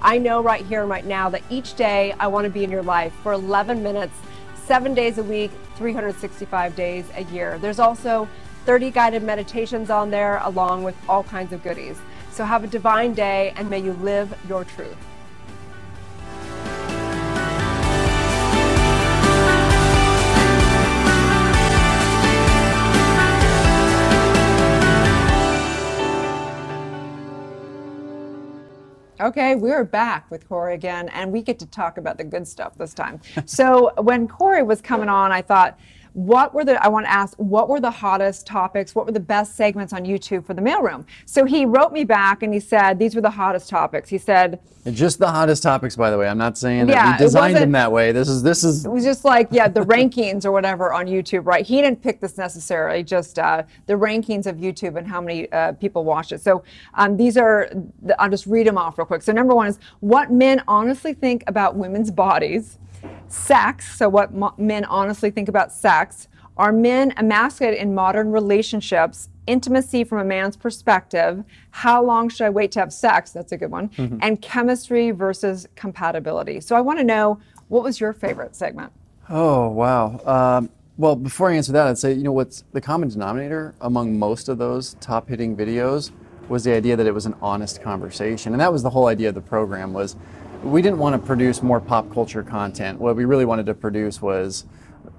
I 0.02 0.18
know 0.18 0.42
right 0.42 0.66
here 0.66 0.84
right 0.84 1.06
now 1.06 1.30
that 1.30 1.40
each 1.48 1.74
day 1.74 2.14
I 2.20 2.26
want 2.26 2.44
to 2.44 2.50
be 2.50 2.64
in 2.64 2.70
your 2.70 2.82
life 2.82 3.14
for 3.22 3.32
11 3.32 3.82
minutes, 3.82 4.12
seven 4.66 4.92
days 4.92 5.16
a 5.16 5.22
week, 5.22 5.52
365 5.76 6.76
days 6.76 7.06
a 7.16 7.24
year. 7.24 7.58
There's 7.58 7.78
also 7.78 8.28
30 8.64 8.90
guided 8.90 9.22
meditations 9.22 9.90
on 9.90 10.10
there, 10.10 10.38
along 10.44 10.84
with 10.84 10.96
all 11.08 11.22
kinds 11.22 11.52
of 11.52 11.62
goodies. 11.62 11.98
So 12.30 12.44
have 12.44 12.64
a 12.64 12.68
divine 12.68 13.14
day 13.14 13.52
and 13.56 13.68
may 13.68 13.80
you 13.80 13.94
live 13.94 14.36
your 14.48 14.64
truth. 14.64 14.96
Okay, 29.20 29.56
we're 29.56 29.82
back 29.82 30.30
with 30.30 30.48
Corey 30.48 30.74
again, 30.74 31.08
and 31.08 31.32
we 31.32 31.42
get 31.42 31.58
to 31.58 31.66
talk 31.66 31.98
about 31.98 32.18
the 32.18 32.24
good 32.24 32.46
stuff 32.46 32.78
this 32.78 32.94
time. 32.94 33.20
so, 33.46 33.92
when 34.00 34.28
Corey 34.28 34.62
was 34.62 34.80
coming 34.80 35.08
on, 35.08 35.32
I 35.32 35.42
thought, 35.42 35.76
what 36.18 36.52
were 36.52 36.64
the, 36.64 36.84
I 36.84 36.88
want 36.88 37.06
to 37.06 37.12
ask, 37.12 37.36
what 37.36 37.68
were 37.68 37.78
the 37.78 37.92
hottest 37.92 38.44
topics? 38.44 38.92
What 38.92 39.06
were 39.06 39.12
the 39.12 39.20
best 39.20 39.54
segments 39.54 39.92
on 39.92 40.04
YouTube 40.04 40.44
for 40.44 40.52
the 40.52 40.60
mailroom? 40.60 41.04
So 41.26 41.44
he 41.44 41.64
wrote 41.64 41.92
me 41.92 42.02
back 42.02 42.42
and 42.42 42.52
he 42.52 42.58
said, 42.58 42.98
these 42.98 43.14
were 43.14 43.20
the 43.20 43.30
hottest 43.30 43.68
topics. 43.68 44.08
He 44.08 44.18
said, 44.18 44.58
and 44.84 44.96
just 44.96 45.20
the 45.20 45.28
hottest 45.28 45.62
topics, 45.62 45.94
by 45.94 46.10
the 46.10 46.18
way. 46.18 46.26
I'm 46.26 46.38
not 46.38 46.58
saying 46.58 46.86
that 46.86 46.92
yeah, 46.92 47.12
we 47.12 47.18
designed 47.18 47.56
them 47.56 47.70
that 47.72 47.92
way. 47.92 48.10
This 48.10 48.28
is, 48.28 48.42
this 48.42 48.64
is. 48.64 48.84
It 48.84 48.90
was 48.90 49.04
just 49.04 49.24
like, 49.24 49.46
yeah, 49.52 49.68
the 49.68 49.82
rankings 49.82 50.44
or 50.44 50.50
whatever 50.50 50.92
on 50.92 51.06
YouTube, 51.06 51.46
right? 51.46 51.64
He 51.64 51.80
didn't 51.80 52.02
pick 52.02 52.20
this 52.20 52.36
necessarily, 52.36 53.04
just 53.04 53.38
uh, 53.38 53.62
the 53.86 53.94
rankings 53.94 54.46
of 54.46 54.56
YouTube 54.56 54.96
and 54.96 55.06
how 55.06 55.20
many 55.20 55.50
uh, 55.52 55.72
people 55.72 56.02
watch 56.04 56.32
it. 56.32 56.40
So 56.40 56.64
um, 56.94 57.16
these 57.16 57.36
are, 57.36 57.70
the, 58.02 58.20
I'll 58.20 58.30
just 58.30 58.46
read 58.46 58.66
them 58.66 58.78
off 58.78 58.98
real 58.98 59.06
quick. 59.06 59.22
So 59.22 59.30
number 59.30 59.54
one 59.54 59.68
is 59.68 59.78
what 60.00 60.32
men 60.32 60.64
honestly 60.66 61.12
think 61.12 61.44
about 61.46 61.76
women's 61.76 62.10
bodies 62.10 62.78
sex, 63.28 63.96
so 63.96 64.08
what 64.08 64.34
mo- 64.34 64.54
men 64.58 64.84
honestly 64.84 65.30
think 65.30 65.48
about 65.48 65.72
sex, 65.72 66.28
are 66.56 66.72
men 66.72 67.12
emasculated 67.16 67.78
in 67.78 67.94
modern 67.94 68.32
relationships, 68.32 69.28
intimacy 69.46 70.04
from 70.04 70.18
a 70.18 70.24
man's 70.24 70.56
perspective, 70.56 71.44
how 71.70 72.02
long 72.02 72.28
should 72.28 72.44
I 72.44 72.50
wait 72.50 72.72
to 72.72 72.80
have 72.80 72.92
sex? 72.92 73.30
That's 73.30 73.52
a 73.52 73.56
good 73.56 73.70
one, 73.70 73.88
mm-hmm. 73.90 74.18
and 74.20 74.40
chemistry 74.42 75.10
versus 75.10 75.68
compatibility. 75.76 76.60
So 76.60 76.76
I 76.76 76.80
want 76.80 76.98
to 76.98 77.04
know 77.04 77.40
what 77.68 77.82
was 77.82 78.00
your 78.00 78.12
favorite 78.12 78.56
segment? 78.56 78.92
Oh, 79.28 79.68
wow. 79.68 80.20
Um, 80.24 80.70
well, 80.96 81.14
before 81.14 81.50
I 81.50 81.54
answer 81.54 81.72
that, 81.72 81.86
I'd 81.86 81.98
say, 81.98 82.12
you 82.12 82.24
know, 82.24 82.32
what's 82.32 82.64
the 82.72 82.80
common 82.80 83.08
denominator 83.08 83.74
among 83.80 84.18
most 84.18 84.48
of 84.48 84.58
those 84.58 84.94
top 84.94 85.28
hitting 85.28 85.56
videos 85.56 86.10
was 86.48 86.64
the 86.64 86.72
idea 86.72 86.96
that 86.96 87.06
it 87.06 87.12
was 87.12 87.26
an 87.26 87.34
honest 87.40 87.82
conversation. 87.82 88.52
And 88.52 88.60
that 88.60 88.72
was 88.72 88.82
the 88.82 88.90
whole 88.90 89.06
idea 89.06 89.28
of 89.28 89.34
the 89.34 89.40
program 89.40 89.92
was 89.92 90.16
we 90.62 90.82
didn't 90.82 90.98
want 90.98 91.20
to 91.20 91.26
produce 91.26 91.62
more 91.62 91.80
pop 91.80 92.12
culture 92.12 92.42
content. 92.42 92.98
What 92.98 93.16
we 93.16 93.24
really 93.24 93.44
wanted 93.44 93.66
to 93.66 93.74
produce 93.74 94.20
was 94.20 94.64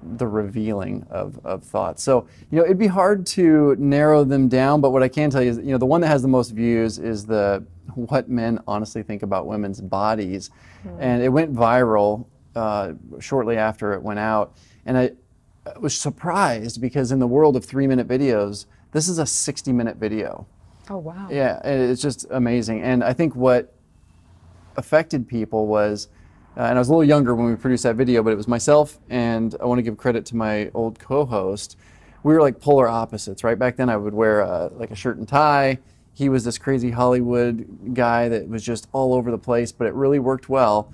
the 0.02 0.26
revealing 0.26 1.06
of, 1.10 1.38
of 1.44 1.62
thoughts. 1.62 2.02
So, 2.02 2.26
you 2.50 2.58
know, 2.58 2.64
it'd 2.64 2.78
be 2.78 2.86
hard 2.86 3.26
to 3.26 3.76
narrow 3.78 4.24
them 4.24 4.48
down, 4.48 4.80
but 4.80 4.90
what 4.90 5.02
I 5.02 5.08
can 5.08 5.30
tell 5.30 5.42
you 5.42 5.50
is, 5.50 5.58
you 5.58 5.72
know, 5.72 5.78
the 5.78 5.86
one 5.86 6.00
that 6.02 6.08
has 6.08 6.22
the 6.22 6.28
most 6.28 6.50
views 6.50 6.98
is 6.98 7.26
the 7.26 7.64
what 7.94 8.28
men 8.28 8.60
honestly 8.66 9.02
think 9.02 9.22
about 9.22 9.46
women's 9.46 9.80
bodies. 9.80 10.50
Mm-hmm. 10.84 11.02
And 11.02 11.22
it 11.22 11.28
went 11.28 11.54
viral 11.54 12.26
uh, 12.54 12.92
shortly 13.18 13.56
after 13.56 13.92
it 13.92 14.02
went 14.02 14.18
out. 14.18 14.54
And 14.86 14.96
I, 14.96 15.10
I 15.66 15.78
was 15.78 15.96
surprised 15.96 16.80
because 16.80 17.12
in 17.12 17.18
the 17.18 17.26
world 17.26 17.56
of 17.56 17.64
three 17.64 17.86
minute 17.86 18.08
videos, 18.08 18.66
this 18.92 19.08
is 19.08 19.18
a 19.18 19.26
60 19.26 19.72
minute 19.72 19.96
video. 19.96 20.46
Oh, 20.88 20.98
wow. 20.98 21.28
Yeah, 21.30 21.60
it's 21.64 22.02
just 22.02 22.26
amazing. 22.30 22.82
And 22.82 23.04
I 23.04 23.12
think 23.12 23.36
what 23.36 23.74
affected 24.76 25.28
people 25.28 25.66
was, 25.66 26.08
uh, 26.56 26.62
and 26.62 26.76
I 26.76 26.78
was 26.78 26.88
a 26.88 26.92
little 26.92 27.04
younger 27.04 27.34
when 27.34 27.46
we 27.46 27.56
produced 27.56 27.82
that 27.84 27.96
video, 27.96 28.22
but 28.22 28.32
it 28.32 28.36
was 28.36 28.48
myself 28.48 28.98
and 29.08 29.54
I 29.60 29.64
want 29.66 29.78
to 29.78 29.82
give 29.82 29.96
credit 29.96 30.24
to 30.26 30.36
my 30.36 30.70
old 30.74 30.98
co-host. 30.98 31.76
we 32.22 32.34
were 32.34 32.40
like 32.40 32.60
polar 32.60 32.88
opposites, 32.88 33.44
right? 33.44 33.58
Back 33.58 33.76
then, 33.76 33.88
I 33.88 33.96
would 33.96 34.14
wear 34.14 34.40
a, 34.40 34.70
like 34.74 34.90
a 34.90 34.94
shirt 34.94 35.16
and 35.16 35.26
tie. 35.26 35.78
He 36.12 36.28
was 36.28 36.44
this 36.44 36.58
crazy 36.58 36.90
Hollywood 36.90 37.94
guy 37.94 38.28
that 38.28 38.48
was 38.48 38.62
just 38.62 38.88
all 38.92 39.14
over 39.14 39.30
the 39.30 39.38
place, 39.38 39.72
but 39.72 39.86
it 39.86 39.94
really 39.94 40.18
worked 40.18 40.48
well. 40.48 40.92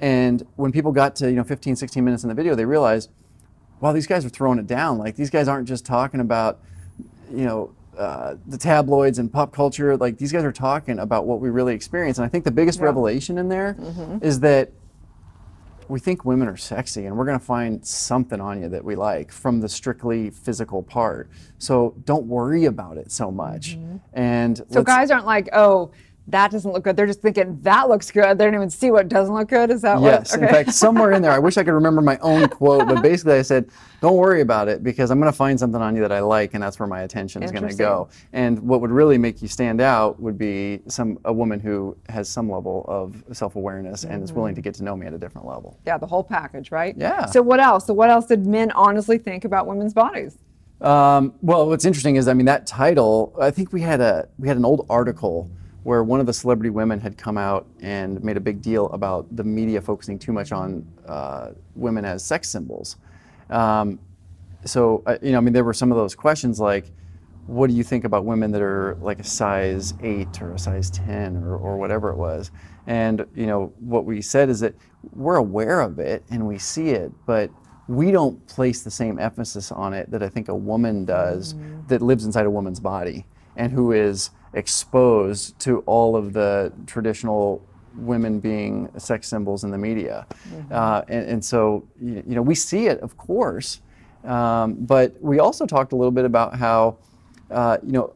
And 0.00 0.46
when 0.56 0.72
people 0.72 0.92
got 0.92 1.16
to 1.16 1.30
you 1.30 1.36
know 1.36 1.44
15, 1.44 1.76
16 1.76 2.04
minutes 2.04 2.24
in 2.24 2.28
the 2.28 2.34
video, 2.34 2.54
they 2.54 2.64
realized, 2.64 3.10
wow, 3.80 3.92
these 3.92 4.06
guys 4.06 4.24
are 4.24 4.28
throwing 4.28 4.58
it 4.58 4.66
down. 4.66 4.98
Like 4.98 5.16
these 5.16 5.30
guys 5.30 5.48
aren't 5.48 5.68
just 5.68 5.84
talking 5.84 6.20
about, 6.20 6.60
you 7.30 7.44
know, 7.44 7.74
uh, 7.96 8.34
the 8.46 8.58
tabloids 8.58 9.18
and 9.18 9.32
pop 9.32 9.52
culture. 9.52 9.96
Like 9.96 10.18
these 10.18 10.32
guys 10.32 10.44
are 10.44 10.52
talking 10.52 10.98
about 10.98 11.26
what 11.26 11.40
we 11.40 11.48
really 11.50 11.74
experience. 11.74 12.18
And 12.18 12.24
I 12.24 12.28
think 12.28 12.44
the 12.44 12.50
biggest 12.50 12.78
Yeah. 12.78 12.86
revelation 12.86 13.38
in 13.38 13.48
there 13.48 13.76
is 14.22 14.40
that 14.40 14.70
we 15.88 16.00
think 16.00 16.24
women 16.24 16.48
are 16.48 16.56
sexy 16.56 17.06
and 17.06 17.16
we're 17.16 17.24
going 17.24 17.38
to 17.38 17.44
find 17.44 17.84
something 17.86 18.40
on 18.40 18.60
you 18.60 18.68
that 18.68 18.84
we 18.84 18.96
like 18.96 19.30
from 19.30 19.60
the 19.60 19.68
strictly 19.68 20.30
physical 20.30 20.82
part. 20.82 21.30
So 21.58 21.94
don't 22.04 22.26
worry 22.26 22.64
about 22.64 22.96
it 22.98 23.12
so 23.12 23.30
much. 23.30 23.78
And 24.12 24.60
So 24.70 24.82
guys 24.82 25.10
aren't 25.12 25.26
like, 25.26 25.48
oh, 25.52 25.92
that 26.28 26.50
doesn't 26.50 26.72
look 26.72 26.82
good. 26.82 26.96
They're 26.96 27.06
just 27.06 27.22
thinking 27.22 27.60
that 27.62 27.88
looks 27.88 28.10
good. 28.10 28.36
They 28.36 28.44
don't 28.44 28.54
even 28.54 28.70
see 28.70 28.90
what 28.90 29.08
doesn't 29.08 29.32
look 29.34 29.48
good. 29.48 29.70
Is 29.70 29.82
that 29.82 30.00
Yes, 30.00 30.32
what? 30.32 30.42
in 30.42 30.48
fact, 30.48 30.72
somewhere 30.72 31.12
in 31.12 31.22
there, 31.22 31.30
I 31.30 31.38
wish 31.38 31.56
I 31.56 31.62
could 31.62 31.72
remember 31.74 32.00
my 32.02 32.18
own 32.18 32.48
quote, 32.48 32.88
but 32.88 33.00
basically 33.02 33.34
I 33.34 33.42
said, 33.42 33.68
"Don't 34.00 34.16
worry 34.16 34.40
about 34.40 34.66
it 34.68 34.82
because 34.82 35.10
I'm 35.10 35.20
going 35.20 35.30
to 35.30 35.36
find 35.36 35.58
something 35.58 35.80
on 35.80 35.94
you 35.94 36.02
that 36.02 36.10
I 36.12 36.20
like, 36.20 36.54
and 36.54 36.62
that's 36.62 36.80
where 36.80 36.88
my 36.88 37.02
attention 37.02 37.42
is 37.42 37.52
going 37.52 37.68
to 37.68 37.74
go." 37.74 38.08
And 38.32 38.58
what 38.60 38.80
would 38.80 38.90
really 38.90 39.18
make 39.18 39.40
you 39.40 39.48
stand 39.48 39.80
out 39.80 40.18
would 40.20 40.36
be 40.36 40.80
some 40.88 41.18
a 41.24 41.32
woman 41.32 41.60
who 41.60 41.96
has 42.08 42.28
some 42.28 42.50
level 42.50 42.84
of 42.88 43.22
self-awareness 43.36 44.04
and 44.04 44.24
is 44.24 44.32
willing 44.32 44.54
to 44.56 44.60
get 44.60 44.74
to 44.74 44.84
know 44.84 44.96
me 44.96 45.06
at 45.06 45.14
a 45.14 45.18
different 45.18 45.46
level. 45.46 45.78
yeah, 45.86 45.96
the 45.96 46.06
whole 46.06 46.24
package, 46.24 46.70
right? 46.72 46.94
Yeah. 46.98 47.26
So 47.26 47.40
what 47.42 47.60
else? 47.60 47.86
So 47.86 47.94
what 47.94 48.10
else 48.10 48.26
did 48.26 48.46
men 48.46 48.72
honestly 48.72 49.18
think 49.18 49.44
about 49.44 49.66
women's 49.66 49.94
bodies? 49.94 50.38
Um, 50.80 51.34
well, 51.40 51.68
what's 51.68 51.84
interesting 51.84 52.16
is, 52.16 52.28
I 52.28 52.34
mean, 52.34 52.46
that 52.46 52.66
title. 52.66 53.34
I 53.40 53.50
think 53.50 53.72
we 53.72 53.80
had 53.80 54.00
a 54.00 54.28
we 54.38 54.48
had 54.48 54.56
an 54.56 54.64
old 54.64 54.86
article 54.90 55.50
where 55.86 56.02
one 56.02 56.18
of 56.18 56.26
the 56.26 56.32
celebrity 56.32 56.68
women 56.68 56.98
had 56.98 57.16
come 57.16 57.38
out 57.38 57.64
and 57.80 58.20
made 58.24 58.36
a 58.36 58.40
big 58.40 58.60
deal 58.60 58.86
about 58.86 59.24
the 59.36 59.44
media 59.44 59.80
focusing 59.80 60.18
too 60.18 60.32
much 60.32 60.50
on 60.50 60.84
uh, 61.06 61.50
women 61.76 62.04
as 62.04 62.24
sex 62.24 62.48
symbols. 62.48 62.96
Um, 63.50 64.00
so, 64.64 65.04
uh, 65.06 65.16
you 65.22 65.30
know, 65.30 65.38
I 65.38 65.40
mean, 65.42 65.52
there 65.52 65.62
were 65.62 65.72
some 65.72 65.92
of 65.92 65.96
those 65.96 66.16
questions 66.16 66.58
like, 66.58 66.90
what 67.46 67.70
do 67.70 67.76
you 67.76 67.84
think 67.84 68.02
about 68.02 68.24
women 68.24 68.50
that 68.50 68.62
are 68.62 68.98
like 69.00 69.20
a 69.20 69.24
size 69.24 69.94
eight 70.02 70.42
or 70.42 70.54
a 70.54 70.58
size 70.58 70.90
10 70.90 71.36
or, 71.36 71.56
or 71.56 71.76
whatever 71.76 72.10
it 72.10 72.16
was? 72.16 72.50
And, 72.88 73.24
you 73.36 73.46
know, 73.46 73.72
what 73.78 74.04
we 74.04 74.20
said 74.22 74.48
is 74.48 74.58
that 74.58 74.74
we're 75.12 75.36
aware 75.36 75.82
of 75.82 76.00
it 76.00 76.24
and 76.30 76.48
we 76.48 76.58
see 76.58 76.88
it, 76.88 77.12
but 77.26 77.48
we 77.86 78.10
don't 78.10 78.44
place 78.48 78.82
the 78.82 78.90
same 78.90 79.20
emphasis 79.20 79.70
on 79.70 79.94
it 79.94 80.10
that 80.10 80.20
I 80.20 80.30
think 80.30 80.48
a 80.48 80.56
woman 80.56 81.04
does 81.04 81.54
that 81.86 82.02
lives 82.02 82.24
inside 82.24 82.44
a 82.44 82.50
woman's 82.50 82.80
body 82.80 83.24
and 83.54 83.70
who 83.70 83.92
is 83.92 84.30
exposed 84.56 85.58
to 85.60 85.80
all 85.80 86.16
of 86.16 86.32
the 86.32 86.72
traditional 86.86 87.62
women 87.94 88.40
being 88.40 88.90
sex 88.98 89.28
symbols 89.28 89.64
in 89.64 89.70
the 89.70 89.78
media. 89.78 90.26
Uh, 90.70 91.02
and, 91.08 91.28
and 91.28 91.44
so, 91.44 91.86
you 92.00 92.22
know, 92.26 92.42
we 92.42 92.54
see 92.54 92.86
it, 92.86 92.98
of 93.00 93.16
course, 93.16 93.80
um, 94.24 94.74
but 94.74 95.14
we 95.22 95.38
also 95.38 95.66
talked 95.66 95.92
a 95.92 95.96
little 95.96 96.10
bit 96.10 96.24
about 96.24 96.56
how, 96.56 96.96
uh, 97.50 97.78
you 97.82 97.92
know, 97.92 98.12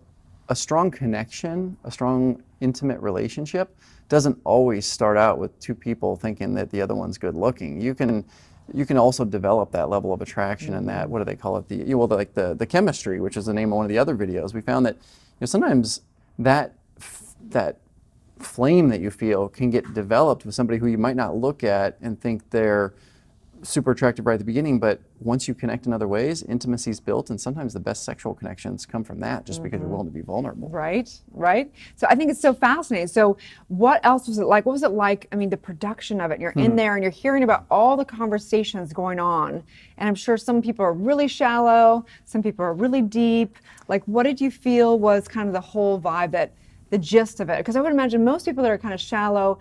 a 0.48 0.57
strong 0.57 0.90
connection, 0.90 1.76
a 1.85 1.90
strong 1.90 2.42
intimate 2.61 3.00
relationship 3.00 3.76
doesn't 4.09 4.37
always 4.42 4.85
start 4.85 5.16
out 5.16 5.38
with 5.38 5.59
two 5.61 5.74
people 5.74 6.16
thinking 6.16 6.53
that 6.55 6.68
the 6.70 6.83
other 6.83 6.96
one's 6.96 7.16
good 7.16 7.37
looking. 7.37 7.81
You 7.81 7.94
can 7.94 8.24
you 8.72 8.87
can 8.87 8.96
also 8.96 9.24
develop 9.24 9.70
that 9.72 9.88
level 9.88 10.12
of 10.12 10.20
attraction 10.20 10.74
and 10.74 10.88
that 10.88 11.09
what 11.09 11.18
do 11.18 11.24
they 11.24 11.37
call 11.37 11.57
it 11.57 11.68
the 11.68 11.94
well 11.94 12.09
like 12.09 12.35
the 12.35 12.55
the 12.55 12.66
chemistry 12.66 13.20
which 13.20 13.37
is 13.37 13.46
the 13.46 13.55
name 13.55 13.72
of 13.72 13.76
one 13.76 13.85
of 13.85 13.88
the 13.88 13.98
other 13.98 14.16
videos 14.16 14.55
we 14.55 14.61
found 14.61 14.87
that 14.87 14.94
you 14.94 15.40
know 15.40 15.46
sometimes 15.46 16.03
that 16.40 16.74
that 17.50 17.79
flame 18.38 18.88
that 18.88 19.00
you 19.00 19.11
feel 19.11 19.48
can 19.48 19.70
get 19.70 19.92
developed 19.92 20.46
with 20.46 20.55
somebody 20.55 20.79
who 20.79 20.87
you 20.87 20.96
might 20.98 21.16
not 21.16 21.37
look 21.37 21.62
at 21.62 21.98
and 22.00 22.20
think 22.20 22.48
they're 22.50 22.94
super 23.62 23.90
attractive 23.90 24.27
right 24.27 24.35
at 24.35 24.38
the 24.38 24.44
beginning, 24.44 24.79
but 24.79 25.01
once 25.20 25.46
you 25.46 25.55
connect 25.55 25.87
in 25.87 25.92
other 25.92 26.09
ways, 26.09 26.42
intimacy 26.42 26.90
is 26.90 27.01
built, 27.01 27.31
and 27.31 27.40
sometimes 27.40 27.75
the 27.75 27.81
best 27.81 28.05
sexual 28.05 28.35
connections 28.35 28.87
come 28.87 29.05
from 29.05 29.20
that 29.20 29.44
just 29.44 29.62
because 29.62 29.79
you're 29.79 29.85
mm-hmm. 29.85 29.92
willing 29.92 30.07
to 30.07 30.12
be 30.12 30.23
vulnerable. 30.23 30.68
Right, 30.68 31.11
right. 31.33 31.70
So 31.96 32.07
I 32.09 32.14
think 32.14 32.31
it's 32.31 32.40
so 32.40 32.55
fascinating. 32.55 33.09
So 33.09 33.37
what 33.68 34.05
else 34.05 34.29
was 34.29 34.38
it 34.38 34.44
like? 34.44 34.66
What 34.66 34.73
was 34.73 34.83
it 34.83 34.92
like? 34.92 35.29
I 35.33 35.37
mean, 35.37 35.51
the 35.51 35.57
production 35.57 36.20
of 36.20 36.31
it. 36.31 36.40
You're 36.40 36.53
in 36.53 36.70
hmm. 36.70 36.77
there 36.77 36.94
and 36.94 37.03
you're 37.03 37.12
hearing 37.12 37.42
about 37.42 37.66
all 37.70 37.96
the 37.96 38.05
conversations 38.05 38.92
going 38.92 39.20
on, 39.20 39.62
and 39.99 40.09
I'm 40.09 40.14
sure 40.14 40.37
some 40.37 40.62
people 40.62 40.85
are 40.85 40.92
really 40.92 41.29
shallow, 41.29 42.05
some 42.25 42.42
people 42.42 42.64
are 42.64 42.75
really 42.75 43.03
deep. 43.03 43.59
Like, 43.88 44.05
what 44.05 44.23
did 44.25 44.40
you 44.40 44.51
feel 44.51 44.99
was 44.99 45.29
kind 45.29 45.49
of 45.49 45.53
the 45.53 45.61
whole 45.61 46.01
vibe 46.01 46.31
that 46.33 46.53
the 46.90 46.99
gist 46.99 47.40
of 47.40 47.51
it? 47.51 47.59
Because 47.59 47.77
I 47.77 47.81
would 47.81 47.92
imagine 47.92 48.25
most 48.25 48.44
people 48.44 48.62
that 48.62 48.70
are 48.70 48.79
kind 48.79 48.94
of 48.94 49.01
shallow. 49.01 49.59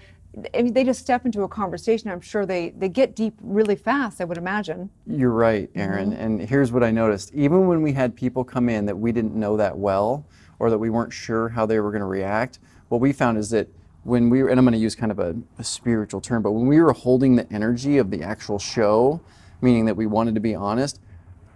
I 0.54 0.62
mean, 0.62 0.74
they 0.74 0.84
just 0.84 1.00
step 1.00 1.26
into 1.26 1.42
a 1.42 1.48
conversation. 1.48 2.10
I'm 2.10 2.22
sure 2.22 2.46
they 2.46 2.70
they 2.70 2.89
get 2.89 3.15
deep 3.15 3.34
really 3.42 3.76
fast. 3.76 4.22
I 4.22 4.26
would 4.26 4.38
imagine. 4.38 4.89
You're 5.08 5.32
right, 5.32 5.70
mm-hmm. 5.70 5.80
Aaron. 5.80 6.13
And 6.13 6.42
here's 6.42 6.72
what 6.72 6.84
I 6.84 6.92
noticed. 6.92 7.34
Even 7.34 7.68
when 7.68 7.82
we 7.82 7.94
had 7.94 8.15
people 8.15 8.44
come 8.44 8.70
in 8.70 8.86
that 8.86 8.98
we 8.98 9.12
didn't 9.12 9.36
know 9.36 9.58
that 9.58 9.78
well 9.78 10.26
or 10.60 10.70
that 10.70 10.78
we 10.78 10.89
weren't 10.89 11.13
sure 11.13 11.50
how 11.50 11.65
they 11.65 11.80
were 11.80 11.92
going 11.92 12.02
to 12.02 12.08
react, 12.08 12.60
what 12.89 13.02
we 13.02 13.12
found 13.12 13.38
is 13.38 13.50
that 13.50 13.68
when 14.04 14.30
we 14.30 14.44
were, 14.44 14.50
and 14.50 14.60
I'm 14.60 14.65
going 14.65 14.74
to 14.74 14.80
use 14.80 14.96
kind 14.96 15.12
of 15.12 15.20
a, 15.20 15.36
a 15.58 15.63
spiritual 15.63 16.22
term, 16.22 16.42
but 16.42 16.52
when 16.52 16.68
we 16.68 16.80
were 16.82 16.94
holding 16.94 17.36
the 17.36 17.52
energy 17.52 17.98
of 17.98 18.12
the 18.12 18.24
actual 18.24 18.60
show, 18.60 19.22
meaning 19.62 19.86
that 19.86 19.96
we 19.96 20.06
wanted 20.06 20.36
to 20.36 20.42
be 20.42 20.56
honest, 20.56 21.02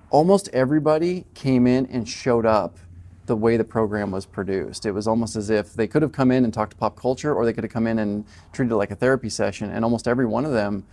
almost 0.10 0.50
everybody 0.50 1.26
came 1.34 1.68
in 1.68 1.86
and 1.88 2.08
showed 2.08 2.46
up 2.46 2.78
the 3.26 3.36
way 3.36 3.58
the 3.58 3.64
program 3.64 4.12
was 4.12 4.26
produced. 4.26 4.86
It 4.86 4.92
was 4.92 5.08
almost 5.08 5.36
as 5.36 5.50
if 5.50 5.74
they 5.74 5.88
could 5.88 6.02
have 6.02 6.12
come 6.12 6.32
in 6.32 6.44
and 6.44 6.54
talked 6.54 6.72
to 6.72 6.78
pop 6.78 7.00
culture, 7.00 7.34
or 7.34 7.46
they 7.46 7.54
could 7.54 7.64
have 7.64 7.72
come 7.72 7.88
in 7.88 8.00
and 8.00 8.26
treated 8.52 8.74
it 8.74 8.78
like 8.78 8.92
a 8.92 8.96
therapy 8.96 9.30
session. 9.30 9.70
And 9.70 9.84
almost 9.84 10.08
every 10.08 10.26
one 10.26 10.46
of 10.46 10.52
them 10.52 10.86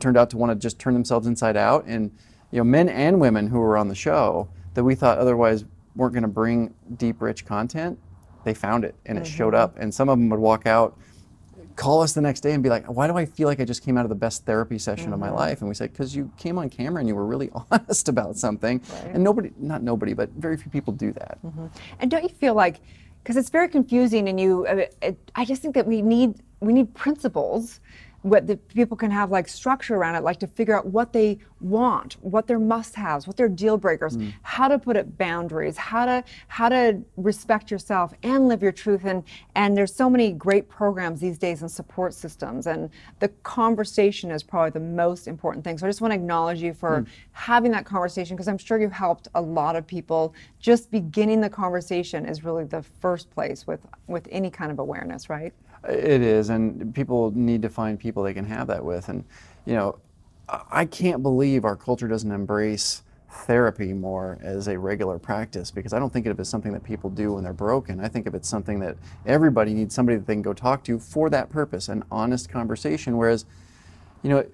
turned 0.00 0.16
out 0.16 0.30
to 0.30 0.36
want 0.36 0.50
to 0.50 0.56
just 0.56 0.78
turn 0.78 0.94
themselves 0.94 1.26
inside 1.26 1.56
out. 1.56 1.84
And 1.86 2.10
you 2.50 2.58
know, 2.58 2.64
men 2.64 2.88
and 2.88 3.20
women 3.20 3.48
who 3.48 3.58
were 3.58 3.76
on 3.76 3.88
the 3.88 3.94
show 3.94 4.48
that 4.74 4.84
we 4.84 4.94
thought 4.94 5.18
otherwise 5.18 5.64
weren't 5.96 6.14
going 6.14 6.22
to 6.22 6.28
bring 6.28 6.74
deep, 6.96 7.20
rich 7.20 7.44
content, 7.44 7.98
they 8.44 8.54
found 8.54 8.84
it 8.84 8.94
and 9.06 9.18
it 9.18 9.24
mm-hmm. 9.24 9.36
showed 9.36 9.54
up. 9.54 9.76
And 9.78 9.92
some 9.92 10.08
of 10.08 10.18
them 10.18 10.28
would 10.30 10.40
walk 10.40 10.66
out, 10.66 10.98
call 11.76 12.02
us 12.02 12.12
the 12.12 12.20
next 12.20 12.40
day, 12.40 12.52
and 12.52 12.62
be 12.62 12.68
like, 12.68 12.86
"Why 12.86 13.06
do 13.06 13.16
I 13.16 13.24
feel 13.24 13.48
like 13.48 13.60
I 13.60 13.64
just 13.64 13.82
came 13.82 13.96
out 13.98 14.04
of 14.04 14.08
the 14.08 14.14
best 14.14 14.44
therapy 14.44 14.78
session 14.78 15.12
of 15.12 15.18
my 15.18 15.30
life?" 15.30 15.60
And 15.60 15.68
we 15.68 15.74
say, 15.74 15.86
"Because 15.88 16.14
you 16.14 16.30
came 16.36 16.58
on 16.58 16.68
camera 16.70 17.00
and 17.00 17.08
you 17.08 17.14
were 17.14 17.26
really 17.26 17.50
honest 17.70 18.08
about 18.08 18.36
something." 18.36 18.80
And 19.12 19.22
nobody, 19.22 19.52
not 19.58 19.82
nobody, 19.82 20.14
but 20.14 20.30
very 20.30 20.56
few 20.56 20.70
people 20.70 20.92
do 20.92 21.12
that. 21.12 21.38
And 22.00 22.10
don't 22.10 22.22
you 22.22 22.28
feel 22.28 22.54
like, 22.54 22.80
because 23.22 23.36
it's 23.36 23.50
very 23.50 23.68
confusing, 23.68 24.28
and 24.28 24.38
you, 24.38 24.66
uh, 24.66 24.86
it, 25.02 25.30
I 25.34 25.44
just 25.44 25.62
think 25.62 25.74
that 25.74 25.86
we 25.86 26.02
need 26.02 26.40
we 26.60 26.72
need 26.72 26.94
principles, 26.94 27.80
what 28.24 28.46
the 28.46 28.56
people 28.56 28.96
can 28.96 29.10
have 29.10 29.30
like 29.30 29.46
structure 29.46 29.96
around 29.96 30.14
it, 30.14 30.22
like 30.22 30.38
to 30.38 30.46
figure 30.46 30.74
out 30.74 30.86
what 30.86 31.12
they 31.12 31.38
want, 31.60 32.14
what 32.22 32.46
their 32.46 32.58
must-haves, 32.58 33.26
what 33.26 33.36
their 33.36 33.50
deal 33.50 33.76
breakers, 33.76 34.16
mm. 34.16 34.32
how 34.40 34.66
to 34.66 34.78
put 34.78 34.96
up 34.96 35.18
boundaries, 35.18 35.76
how 35.76 36.06
to 36.06 36.24
how 36.48 36.70
to 36.70 37.02
respect 37.18 37.70
yourself 37.70 38.14
and 38.22 38.48
live 38.48 38.62
your 38.62 38.72
truth. 38.72 39.04
And 39.04 39.24
and 39.54 39.76
there's 39.76 39.94
so 39.94 40.08
many 40.08 40.32
great 40.32 40.70
programs 40.70 41.20
these 41.20 41.36
days 41.36 41.60
and 41.60 41.70
support 41.70 42.14
systems, 42.14 42.66
and 42.66 42.88
the 43.18 43.28
conversation 43.42 44.30
is 44.30 44.42
probably 44.42 44.70
the 44.70 44.80
most 44.80 45.28
important 45.28 45.62
thing. 45.62 45.76
So 45.76 45.86
I 45.86 45.90
just 45.90 46.00
want 46.00 46.12
to 46.12 46.16
acknowledge 46.16 46.62
you 46.62 46.72
for 46.72 47.02
mm. 47.02 47.06
having 47.32 47.72
that 47.72 47.84
conversation 47.84 48.36
because 48.36 48.48
I'm 48.48 48.56
sure 48.56 48.80
you 48.80 48.88
helped 48.88 49.28
a 49.34 49.40
lot 49.40 49.76
of 49.76 49.86
people. 49.86 50.34
Just 50.60 50.90
beginning 50.90 51.42
the 51.42 51.50
conversation 51.50 52.24
is 52.24 52.42
really 52.42 52.64
the 52.64 52.82
first 52.82 53.30
place 53.30 53.66
with 53.66 53.80
with 54.06 54.26
any 54.30 54.48
kind 54.48 54.72
of 54.72 54.78
awareness, 54.78 55.28
right? 55.28 55.52
It 55.88 56.22
is, 56.22 56.48
and 56.48 56.94
people 56.94 57.30
need 57.34 57.60
to 57.62 57.68
find 57.68 57.98
people 57.98 58.13
they 58.22 58.34
can 58.34 58.44
have 58.46 58.66
that 58.68 58.84
with. 58.84 59.08
And, 59.08 59.24
you 59.64 59.74
know, 59.74 59.98
I 60.48 60.62
I 60.70 60.84
can't 60.84 61.22
believe 61.22 61.64
our 61.64 61.76
culture 61.76 62.08
doesn't 62.08 62.30
embrace 62.30 63.02
therapy 63.30 63.92
more 63.92 64.38
as 64.42 64.68
a 64.68 64.78
regular 64.78 65.18
practice 65.18 65.70
because 65.70 65.92
I 65.92 65.98
don't 65.98 66.12
think 66.12 66.26
of 66.26 66.38
it 66.38 66.40
as 66.40 66.48
something 66.48 66.72
that 66.72 66.84
people 66.84 67.10
do 67.10 67.32
when 67.32 67.44
they're 67.44 67.52
broken. 67.52 67.98
I 68.00 68.08
think 68.08 68.26
of 68.26 68.34
it 68.34 68.42
as 68.42 68.46
something 68.46 68.78
that 68.80 68.96
everybody 69.26 69.74
needs 69.74 69.94
somebody 69.94 70.18
that 70.18 70.26
they 70.26 70.34
can 70.34 70.42
go 70.42 70.52
talk 70.52 70.84
to 70.84 70.98
for 70.98 71.28
that 71.30 71.50
purpose, 71.50 71.88
an 71.88 72.04
honest 72.10 72.48
conversation. 72.48 73.16
Whereas, 73.16 73.44
you 74.22 74.30
know, 74.30 74.46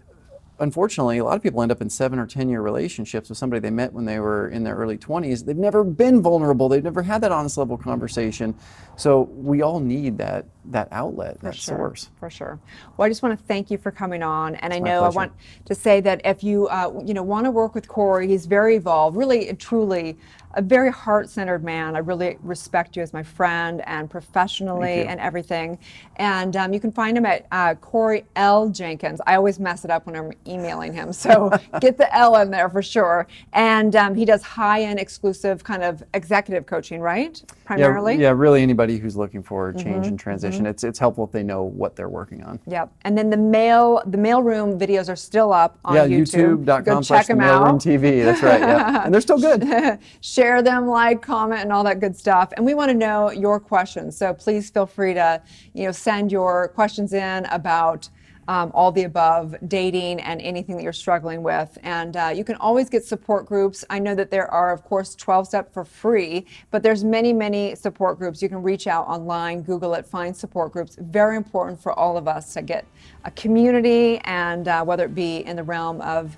unfortunately, 0.60 1.18
a 1.18 1.24
lot 1.24 1.36
of 1.36 1.42
people 1.42 1.62
end 1.62 1.72
up 1.72 1.80
in 1.80 1.90
seven 1.90 2.18
or 2.18 2.26
10 2.26 2.48
year 2.48 2.60
relationships 2.60 3.28
with 3.28 3.38
somebody 3.38 3.60
they 3.60 3.70
met 3.70 3.92
when 3.92 4.04
they 4.04 4.20
were 4.20 4.48
in 4.48 4.62
their 4.62 4.76
early 4.76 4.96
20s. 4.96 5.44
They've 5.44 5.56
never 5.56 5.82
been 5.82 6.22
vulnerable, 6.22 6.68
they've 6.68 6.84
never 6.84 7.02
had 7.02 7.22
that 7.22 7.32
honest 7.32 7.58
level 7.58 7.76
conversation. 7.76 8.54
So 8.96 9.22
we 9.32 9.62
all 9.62 9.80
need 9.80 10.18
that, 10.18 10.46
that 10.66 10.88
outlet, 10.92 11.40
that 11.40 11.54
sure, 11.54 11.76
source. 11.76 12.10
For 12.18 12.28
sure. 12.28 12.60
Well, 12.96 13.06
I 13.06 13.08
just 13.08 13.22
want 13.22 13.38
to 13.38 13.44
thank 13.46 13.70
you 13.70 13.78
for 13.78 13.90
coming 13.90 14.22
on, 14.22 14.56
and 14.56 14.72
I 14.72 14.78
know 14.78 15.02
I 15.04 15.08
want 15.08 15.32
to 15.64 15.74
say 15.74 16.00
that 16.02 16.20
if 16.24 16.44
you 16.44 16.68
uh, 16.68 16.92
you 17.04 17.14
know 17.14 17.22
want 17.22 17.46
to 17.46 17.50
work 17.50 17.74
with 17.74 17.88
Corey, 17.88 18.28
he's 18.28 18.46
very 18.46 18.76
involved, 18.76 19.16
really 19.16 19.48
and 19.48 19.58
truly. 19.58 20.18
A 20.54 20.62
very 20.62 20.90
heart-centered 20.90 21.62
man. 21.62 21.94
I 21.94 22.00
really 22.00 22.38
respect 22.42 22.96
you 22.96 23.02
as 23.02 23.12
my 23.12 23.22
friend 23.22 23.82
and 23.86 24.10
professionally 24.10 25.04
and 25.06 25.20
everything. 25.20 25.78
And 26.16 26.56
um, 26.56 26.72
you 26.72 26.80
can 26.80 26.90
find 26.90 27.16
him 27.16 27.26
at 27.26 27.46
uh, 27.52 27.74
Corey 27.76 28.24
L. 28.36 28.68
Jenkins. 28.68 29.20
I 29.26 29.36
always 29.36 29.60
mess 29.60 29.84
it 29.84 29.90
up 29.90 30.06
when 30.06 30.16
I'm 30.16 30.32
emailing 30.46 30.92
him, 30.92 31.12
so 31.12 31.50
get 31.80 31.98
the 31.98 32.12
L 32.16 32.36
in 32.36 32.50
there 32.50 32.68
for 32.68 32.82
sure. 32.82 33.26
And 33.52 33.94
um, 33.96 34.14
he 34.14 34.24
does 34.24 34.42
high-end, 34.42 34.98
exclusive 34.98 35.62
kind 35.62 35.82
of 35.82 36.02
executive 36.14 36.66
coaching, 36.66 37.00
right? 37.00 37.40
Primarily. 37.64 38.14
Yeah, 38.14 38.20
yeah, 38.20 38.30
really 38.30 38.62
anybody 38.62 38.98
who's 38.98 39.16
looking 39.16 39.42
for 39.42 39.72
change 39.74 40.00
Mm-hmm, 40.00 40.08
and 40.08 40.18
transition. 40.18 40.66
It's 40.66 40.84
it's 40.84 40.98
helpful 40.98 41.24
if 41.24 41.32
they 41.32 41.42
know 41.42 41.62
what 41.64 41.96
they're 41.96 42.08
working 42.08 42.42
on. 42.42 42.58
Yep. 42.66 42.92
And 43.02 43.16
then 43.18 43.28
the 43.30 43.36
mail 43.36 44.02
the 44.06 44.18
mailroom 44.18 44.78
videos 44.78 45.08
are 45.08 45.16
still 45.16 45.52
up 45.52 45.78
on 45.84 45.94
yeah, 45.94 46.06
YouTube. 46.06 46.64
Go 46.64 46.72
youtube.com 46.80 47.02
check 47.02 47.06
slash 47.06 47.26
them 47.26 47.38
mailroom 47.38 47.74
out. 47.74 47.80
TV. 47.80 48.24
That's 48.24 48.42
right. 48.42 48.60
Yeah. 48.60 49.04
and 49.04 49.12
they're 49.12 49.20
still 49.20 49.38
good. 49.38 49.98
Share 50.40 50.62
them, 50.62 50.86
like, 50.86 51.20
comment, 51.20 51.60
and 51.60 51.70
all 51.70 51.84
that 51.84 52.00
good 52.00 52.16
stuff. 52.16 52.50
And 52.56 52.64
we 52.64 52.72
want 52.72 52.90
to 52.90 52.96
know 52.96 53.30
your 53.30 53.60
questions. 53.60 54.16
So 54.16 54.32
please 54.32 54.70
feel 54.70 54.86
free 54.86 55.12
to, 55.12 55.42
you 55.74 55.84
know, 55.84 55.92
send 55.92 56.32
your 56.32 56.68
questions 56.68 57.12
in 57.12 57.44
about 57.50 58.08
um, 58.48 58.70
all 58.72 58.90
the 58.90 59.02
above, 59.02 59.54
dating, 59.68 60.18
and 60.22 60.40
anything 60.40 60.78
that 60.78 60.82
you're 60.82 60.94
struggling 60.94 61.42
with. 61.42 61.76
And 61.82 62.16
uh, 62.16 62.32
you 62.34 62.42
can 62.42 62.56
always 62.56 62.88
get 62.88 63.04
support 63.04 63.44
groups. 63.44 63.84
I 63.90 63.98
know 63.98 64.14
that 64.14 64.30
there 64.30 64.50
are, 64.50 64.72
of 64.72 64.82
course, 64.82 65.14
12 65.14 65.48
step 65.48 65.74
for 65.74 65.84
free, 65.84 66.46
but 66.70 66.82
there's 66.82 67.04
many, 67.04 67.34
many 67.34 67.74
support 67.74 68.16
groups. 68.16 68.40
You 68.40 68.48
can 68.48 68.62
reach 68.62 68.86
out 68.86 69.06
online, 69.08 69.60
Google 69.60 69.92
it, 69.92 70.06
find 70.06 70.34
support 70.34 70.72
groups. 70.72 70.96
Very 70.98 71.36
important 71.36 71.82
for 71.82 71.92
all 71.92 72.16
of 72.16 72.26
us 72.26 72.54
to 72.54 72.62
get 72.62 72.86
a 73.26 73.30
community, 73.32 74.22
and 74.24 74.68
uh, 74.68 74.82
whether 74.84 75.04
it 75.04 75.14
be 75.14 75.44
in 75.44 75.56
the 75.56 75.64
realm 75.64 76.00
of 76.00 76.34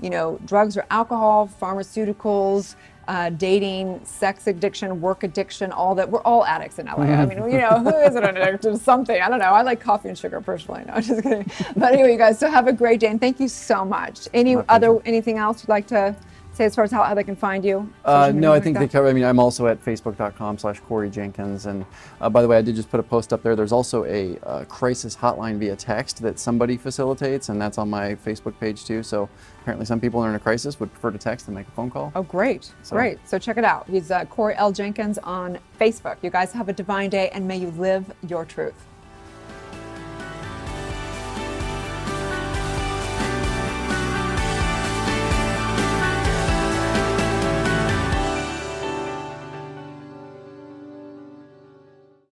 you 0.00 0.10
know, 0.10 0.38
drugs 0.44 0.76
or 0.76 0.84
alcohol, 0.90 1.50
pharmaceuticals, 1.60 2.76
uh, 3.08 3.30
dating, 3.30 4.00
sex 4.04 4.46
addiction, 4.46 5.00
work 5.00 5.22
addiction, 5.22 5.72
all 5.72 5.94
that. 5.94 6.10
We're 6.10 6.22
all 6.22 6.44
addicts 6.44 6.78
in 6.78 6.86
LA. 6.86 7.04
I 7.04 7.26
mean, 7.26 7.38
you 7.50 7.58
know, 7.58 7.78
who 7.78 7.94
isn't 7.96 8.24
addicted 8.24 8.62
to 8.62 8.78
something? 8.78 9.20
I 9.20 9.28
don't 9.28 9.38
know. 9.38 9.46
I 9.46 9.62
like 9.62 9.80
coffee 9.80 10.08
and 10.08 10.18
sugar 10.18 10.40
personally. 10.40 10.82
No, 10.86 11.00
just 11.00 11.22
kidding. 11.22 11.50
But 11.76 11.92
anyway, 11.92 12.12
you 12.12 12.18
guys, 12.18 12.38
so 12.38 12.50
have 12.50 12.66
a 12.66 12.72
great 12.72 13.00
day 13.00 13.08
and 13.08 13.20
thank 13.20 13.38
you 13.40 13.48
so 13.48 13.84
much. 13.84 14.28
Any 14.34 14.56
My 14.56 14.64
other, 14.68 14.88
pleasure. 14.88 15.02
anything 15.06 15.38
else 15.38 15.62
you'd 15.62 15.68
like 15.68 15.86
to 15.88 16.14
say 16.56 16.64
as 16.64 16.74
far 16.74 16.84
as 16.84 16.90
how, 16.90 17.02
how 17.02 17.14
they 17.14 17.22
can 17.24 17.36
find 17.36 17.64
you? 17.64 17.90
Uh, 18.04 18.32
no, 18.34 18.52
I 18.52 18.60
think 18.60 18.78
they 18.78 18.88
cover. 18.88 19.08
I 19.08 19.12
mean, 19.12 19.24
I'm 19.24 19.38
also 19.38 19.66
at 19.66 19.84
facebook.com 19.84 20.58
slash 20.58 20.80
Corey 20.80 21.10
Jenkins. 21.10 21.66
And 21.66 21.84
uh, 22.20 22.28
by 22.30 22.42
the 22.42 22.48
way, 22.48 22.56
I 22.56 22.62
did 22.62 22.74
just 22.74 22.90
put 22.90 22.98
a 22.98 23.02
post 23.02 23.32
up 23.32 23.42
there. 23.42 23.54
There's 23.54 23.72
also 23.72 24.04
a 24.04 24.38
uh, 24.40 24.64
crisis 24.64 25.14
hotline 25.16 25.58
via 25.58 25.76
text 25.76 26.22
that 26.22 26.38
somebody 26.38 26.76
facilitates, 26.76 27.48
and 27.50 27.60
that's 27.60 27.78
on 27.78 27.90
my 27.90 28.14
Facebook 28.16 28.58
page 28.58 28.84
too. 28.84 29.02
So 29.02 29.28
apparently, 29.60 29.86
some 29.86 30.00
people 30.00 30.20
are 30.20 30.28
in 30.28 30.34
a 30.34 30.40
crisis 30.40 30.80
would 30.80 30.90
prefer 30.92 31.10
to 31.10 31.18
text 31.18 31.46
than 31.46 31.54
make 31.54 31.68
a 31.68 31.72
phone 31.72 31.90
call. 31.90 32.10
Oh, 32.14 32.22
great. 32.22 32.72
So- 32.82 32.96
Great. 32.96 33.18
So 33.28 33.38
check 33.38 33.58
it 33.58 33.64
out. 33.64 33.86
He's 33.88 34.10
uh, 34.10 34.24
Corey 34.24 34.54
L. 34.56 34.72
Jenkins 34.72 35.18
on 35.18 35.58
Facebook. 35.78 36.16
You 36.22 36.30
guys 36.30 36.52
have 36.52 36.68
a 36.68 36.72
divine 36.72 37.10
day 37.10 37.28
and 37.30 37.46
may 37.46 37.58
you 37.58 37.70
live 37.72 38.10
your 38.26 38.44
truth. 38.44 38.74